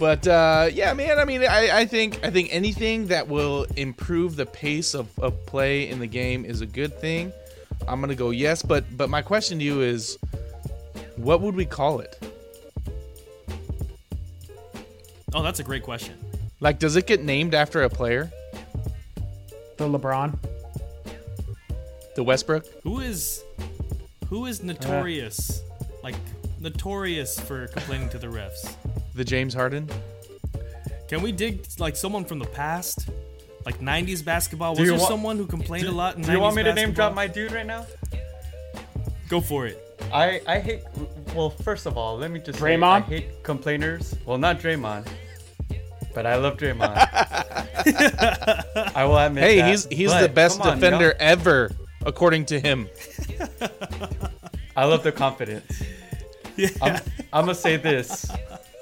[0.00, 1.18] But uh, yeah, man.
[1.18, 5.46] I mean, I, I think I think anything that will improve the pace of, of
[5.46, 7.32] play in the game is a good thing.
[7.86, 10.18] I'm gonna go yes, but but my question to you is,
[11.16, 12.18] what would we call it?
[15.32, 16.18] Oh, that's a great question.
[16.60, 18.30] Like, does it get named after a player?
[19.76, 20.38] The LeBron.
[22.16, 22.64] The Westbrook?
[22.82, 23.44] Who is
[24.28, 25.62] who is uh, notorious,
[26.02, 26.14] like
[26.60, 28.74] notorious for complaining to the refs?
[29.14, 29.88] The James Harden?
[31.08, 33.10] Can we dig like someone from the past,
[33.66, 34.74] like '90s basketball?
[34.74, 36.62] Do Was there wa- someone who complained a lot in Do you 90s want me
[36.62, 37.86] to name drop my dude right now?
[39.28, 39.78] Go for it.
[40.10, 40.80] I I hate.
[41.34, 44.16] Well, first of all, let me just say I hate complainers.
[44.24, 45.06] Well, not Draymond,
[46.14, 46.96] but I love Draymond.
[48.96, 49.44] I will admit.
[49.44, 51.14] Hey, that, he's he's but the best come on, you defender know?
[51.20, 51.70] ever,
[52.06, 52.88] according to him.
[54.76, 55.82] I love the confidence.
[56.56, 56.70] Yeah.
[56.80, 56.94] I'm,
[57.32, 58.30] I'm gonna say this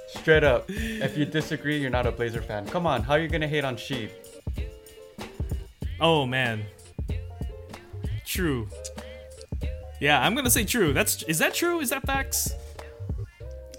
[0.08, 0.66] straight up.
[0.68, 2.66] If you disagree, you're not a Blazer fan.
[2.66, 4.10] Come on, how are you gonna hate on Sheed?
[6.00, 6.64] Oh man.
[8.24, 8.68] True.
[10.00, 10.92] Yeah, I'm gonna say true.
[10.92, 11.80] That's is that true?
[11.80, 12.52] Is that facts?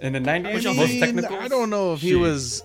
[0.02, 1.38] In the 90s, y'all most technical.
[1.38, 2.64] I don't know if he was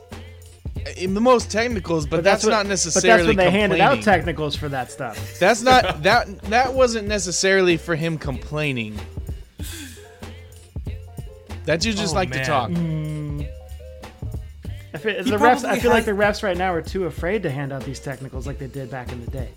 [0.97, 3.23] in the most technicals, but, But that's, what- not But necessarily.
[3.23, 5.39] that's when they handed out technicals for that stuff.
[5.39, 8.99] That's not that that wasn't necessarily for him complaining.
[11.67, 12.39] That you just Oh, like man.
[12.41, 12.71] to talk.
[12.71, 13.49] Mm.
[14.93, 17.05] I feel, He the refs, I probably feel like the refs right now are too
[17.05, 19.49] afraid to hand out these technicals like they did back in the day.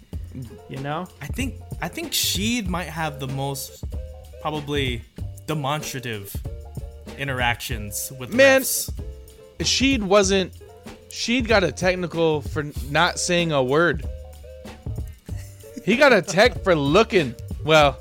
[0.70, 1.08] You know?
[1.22, 3.84] I think I think Sheed might have the most
[4.42, 5.02] probably
[5.48, 6.36] demonstrative
[7.18, 8.62] interactions with the Man.
[8.62, 8.92] refs.
[9.60, 10.54] Sheed wasn't.
[11.14, 14.03] Sheed got a technical for not saying a word.
[15.86, 17.36] He got a tech for looking.
[17.64, 17.93] Well,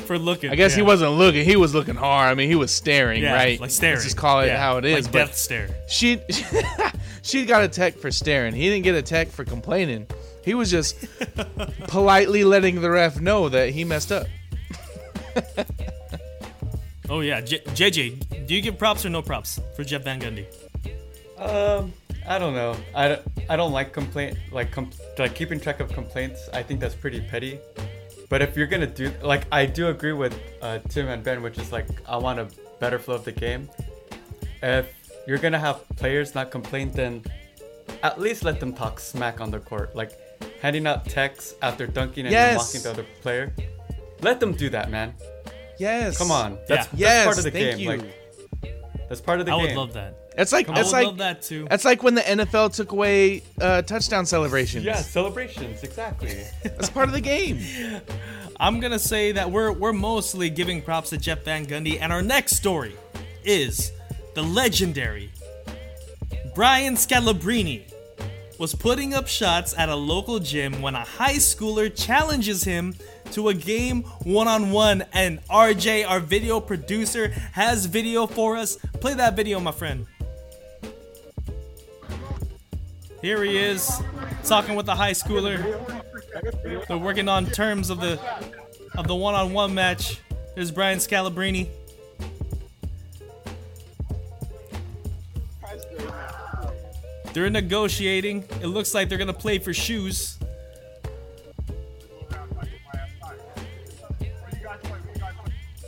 [0.00, 0.50] for looking.
[0.50, 1.46] I guess he wasn't looking.
[1.46, 2.30] He was looking hard.
[2.30, 3.58] I mean, he was staring, yeah, right?
[3.58, 3.94] like staring.
[3.94, 5.06] Let's just call it Yeah, how it is.
[5.06, 5.70] Like death stare.
[5.88, 6.20] she
[7.22, 8.52] she got a tech for staring.
[8.54, 10.06] He didn't get a tech for complaining.
[10.44, 11.06] He was just
[11.88, 14.26] politely letting the ref know that he messed up.
[17.08, 20.44] Oh yeah, J- JJ, do you give props or no props for Jeff Van Gundy?
[21.38, 21.94] Um,
[22.28, 22.76] I don't know.
[22.94, 26.48] I, don't- I don't like complaint like com- like keeping track of complaints.
[26.52, 27.58] I think that's pretty petty.
[28.28, 31.58] But if you're gonna do like I do agree with uh, Tim and Ben, which
[31.58, 32.48] is like I want a
[32.80, 33.68] better flow of the game.
[34.62, 34.92] If
[35.26, 37.24] you're gonna have players not complain, then
[38.02, 39.96] at least let them talk smack on the court.
[39.96, 40.12] Like
[40.60, 42.56] handing out texts after dunking and Yes.
[42.58, 43.54] mocking the other player.
[44.20, 45.14] Let them do that, man.
[45.78, 46.18] Yes.
[46.18, 46.58] Come on.
[46.68, 46.82] That's, Yeah.
[46.90, 47.24] that's Yes.
[47.24, 47.78] part of the thank game.
[47.80, 47.88] you.
[47.88, 49.64] Like that's part of the I game.
[49.64, 50.27] I would love that.
[50.38, 51.66] It's like it's like love that too.
[51.68, 54.84] that's like when the NFL took away uh, touchdown celebrations.
[54.84, 56.44] Yeah, celebrations, exactly.
[56.62, 57.58] That's part of the game.
[58.60, 62.22] I'm gonna say that we're we're mostly giving props to Jeff Van Gundy, and our
[62.22, 62.94] next story
[63.42, 63.90] is
[64.34, 65.30] the legendary
[66.54, 67.82] Brian Scalabrine
[68.58, 72.94] was putting up shots at a local gym when a high schooler challenges him
[73.32, 79.36] to a game one-on-one and RJ our video producer has video for us play that
[79.36, 80.06] video my friend
[83.22, 84.00] here he is
[84.44, 86.06] talking with the high schooler
[86.86, 88.18] they're working on terms of the
[88.96, 90.20] of the one-on-one match.
[90.54, 91.68] There's Brian Scalabrine.
[97.32, 98.44] They're negotiating.
[98.60, 100.38] It looks like they're gonna play for shoes.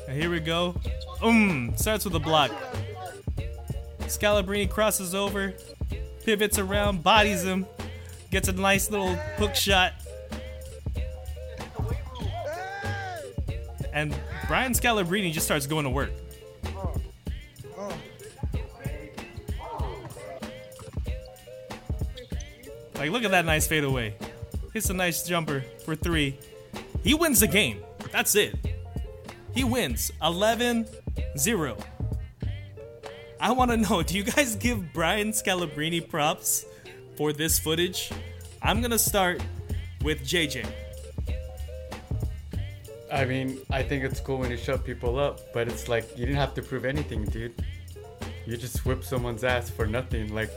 [0.07, 0.77] And here we go.
[1.23, 2.53] Um, starts with a block.
[4.03, 5.55] Scalabrine crosses over,
[6.25, 7.67] pivots around, bodies him,
[8.31, 9.93] gets a nice little hook shot.
[13.93, 14.15] and
[14.47, 16.11] Brian Scalabrine just starts going to work.
[22.97, 24.15] Like, look at that nice fadeaway.
[24.75, 26.39] Hits a nice jumper for three.
[27.03, 27.83] He wins the game.
[28.13, 28.55] That's it.
[29.55, 30.87] He wins 11
[31.39, 31.77] 0.
[33.41, 36.65] I want to know do you guys give Brian Scalabrine props
[37.17, 38.11] for this footage?
[38.63, 39.43] I'm going to start
[40.03, 40.67] with JJ.
[43.13, 46.27] I mean, I think it's cool when you shut people up, but it's like you
[46.27, 47.55] didn't have to prove anything, dude.
[48.47, 50.33] You just whip someone's ass for nothing.
[50.35, 50.51] Like,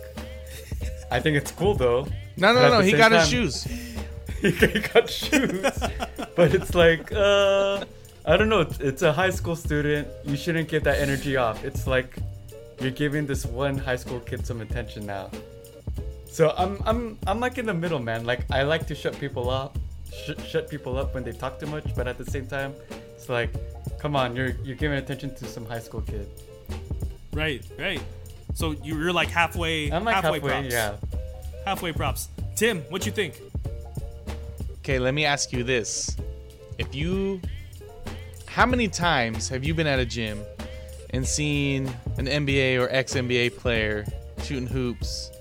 [1.10, 2.06] I think it's cool though.
[2.38, 2.80] No, no, no.
[2.82, 3.64] He same got his shoes.
[4.42, 4.52] he
[4.94, 5.62] got shoes,
[6.36, 7.86] but it's like, uh,
[8.26, 8.62] I don't know.
[8.62, 10.08] It's- It's a high school student.
[10.26, 11.64] You shouldn't give that energy off.
[11.66, 12.16] It's like
[12.84, 15.32] you're giving this one high school kid some attention now.
[16.26, 18.26] So I'm I'm I'm like in the middle, man.
[18.26, 19.78] Like I like to shut people up,
[20.12, 22.74] sh- shut people up when they talk too much, but at the same time,
[23.16, 23.52] it's like,
[24.00, 26.28] come on, you're you're giving attention to some high school kid.
[27.32, 28.02] Right, right.
[28.54, 30.74] So you- you're like halfway, I'm like halfway, halfway, props.
[30.74, 30.96] yeah.
[31.66, 32.30] halfway props.
[32.56, 33.40] Tim, what you think?
[34.80, 36.18] Okay, let me ask you this.
[36.78, 37.40] If you
[38.48, 40.44] how many times have you been at a gym
[41.14, 41.88] and seen
[42.18, 44.06] an NBA or ex NBA player
[44.40, 45.32] shooting hoops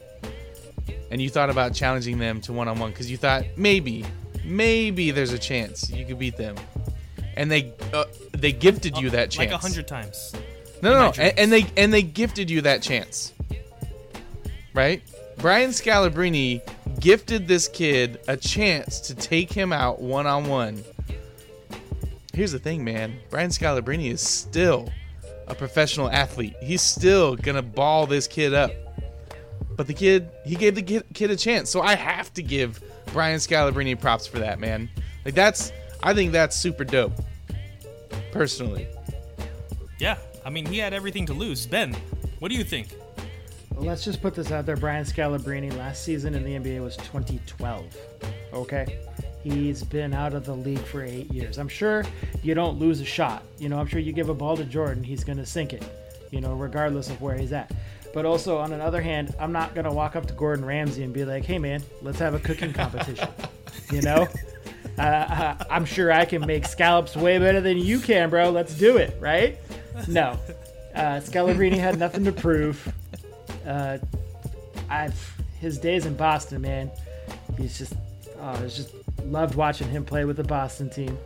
[1.12, 4.02] and you thought about challenging them to one on one because you thought maybe,
[4.44, 6.56] maybe there's a chance you could beat them,
[7.36, 10.34] and they uh, they gifted you that chance Like a hundred times.
[10.82, 11.12] No, no, no.
[11.18, 13.34] And, and they and they gifted you that chance,
[14.72, 15.02] right?
[15.36, 16.62] Brian Scalabrine
[16.98, 20.82] gifted this kid a chance to take him out one on one.
[22.32, 23.18] Here's the thing, man.
[23.28, 24.90] Brian Scalabrine is still
[25.49, 26.55] a professional athlete.
[26.62, 28.72] He's still gonna ball this kid up.
[29.76, 31.70] But the kid, he gave the kid, kid a chance.
[31.70, 32.82] So I have to give
[33.12, 34.90] Brian Scalabrine props for that, man.
[35.24, 35.72] Like that's,
[36.03, 37.12] I think that's super dope.
[38.32, 38.86] Personally.
[39.99, 41.66] Yeah, I mean he had everything to lose.
[41.66, 41.95] Ben,
[42.38, 42.88] what do you think?
[43.74, 44.76] Well, let's just put this out there.
[44.76, 47.97] Brian Scalabrine last season in the NBA was 2012.
[48.53, 48.99] Okay?
[49.43, 51.59] He's been out of the league for eight years.
[51.59, 52.05] I'm sure
[52.43, 53.43] you don't lose a shot.
[53.59, 55.84] You know, I'm sure you give a ball to Jordan, he's going to sink it,
[56.30, 57.72] you know, regardless of where he's at.
[58.14, 61.12] But also, on another hand, I'm not going to walk up to Gordon Ramsay and
[61.12, 63.28] be like, hey, man, let's have a cooking competition.
[63.90, 64.28] you know?
[64.99, 68.51] Uh, I'm sure I can make scallops way better than you can, bro.
[68.51, 69.59] Let's do it, right?
[70.07, 70.38] No.
[70.95, 72.93] Uh, Scalabrine had nothing to prove.
[73.66, 73.97] Uh,
[74.90, 76.90] I've his days in Boston, man.
[77.57, 77.95] He's just,
[78.38, 78.93] oh, I just
[79.26, 81.18] loved watching him play with the Boston team.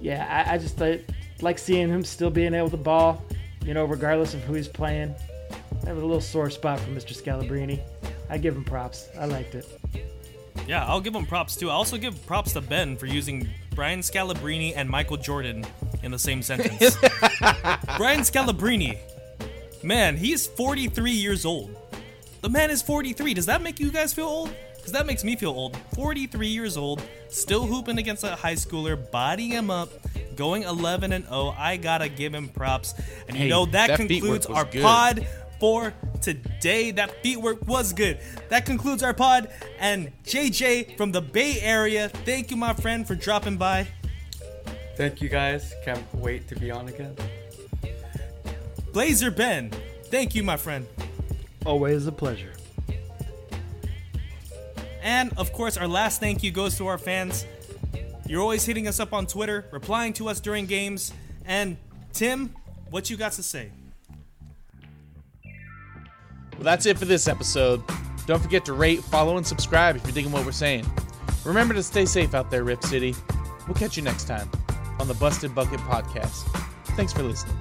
[0.00, 0.96] Yeah, I, I just uh,
[1.40, 3.24] like seeing him still being able to ball,
[3.64, 5.14] you know, regardless of who he's playing.
[5.82, 7.14] I have a little sore spot for Mr.
[7.14, 7.80] Scalabrine.
[8.30, 9.08] I give him props.
[9.18, 9.66] I liked it.
[10.66, 11.68] Yeah, I'll give him props too.
[11.68, 15.64] I also give props to Ben for using Brian Scalabrine and Michael Jordan
[16.02, 16.96] in the same sentence.
[17.98, 18.96] Brian Scalabrine,
[19.82, 21.76] man, he's 43 years old.
[22.40, 23.34] The man is 43.
[23.34, 24.54] Does that make you guys feel old?
[24.84, 25.78] Because that makes me feel old.
[25.94, 29.88] 43 years old, still hooping against a high schooler, bodying him up,
[30.36, 31.54] going 11 and 0.
[31.56, 32.92] I gotta give him props.
[33.26, 34.82] And you Hey, know that, that feet concludes work was our good.
[34.82, 35.26] pod
[35.58, 36.90] for today.
[36.90, 38.18] That feet work was good.
[38.50, 39.48] That concludes our pod.
[39.78, 43.86] And JJ from the Bay Area, thank you, my friend, for dropping by.
[44.98, 45.72] Thank you guys.
[45.86, 47.16] Can't wait to be on again.
[48.92, 49.70] Blazer Ben,
[50.10, 50.86] thank you, my friend.
[51.64, 52.52] Always a pleasure.
[55.04, 57.46] And of course, our last thank you goes to our fans.
[58.26, 61.12] You're always hitting us up on Twitter, replying to us during games.
[61.44, 61.76] And
[62.14, 62.54] Tim,
[62.90, 63.70] what you got to say?
[65.44, 67.82] Well, that's it for this episode.
[68.26, 70.86] Don't forget to rate, follow, and subscribe if you're digging what we're saying.
[71.44, 73.14] Remember to stay safe out there, Rip City.
[73.66, 74.50] We'll catch you next time
[74.98, 76.48] on the Busted Bucket Podcast.
[76.96, 77.56] Thanks for listening.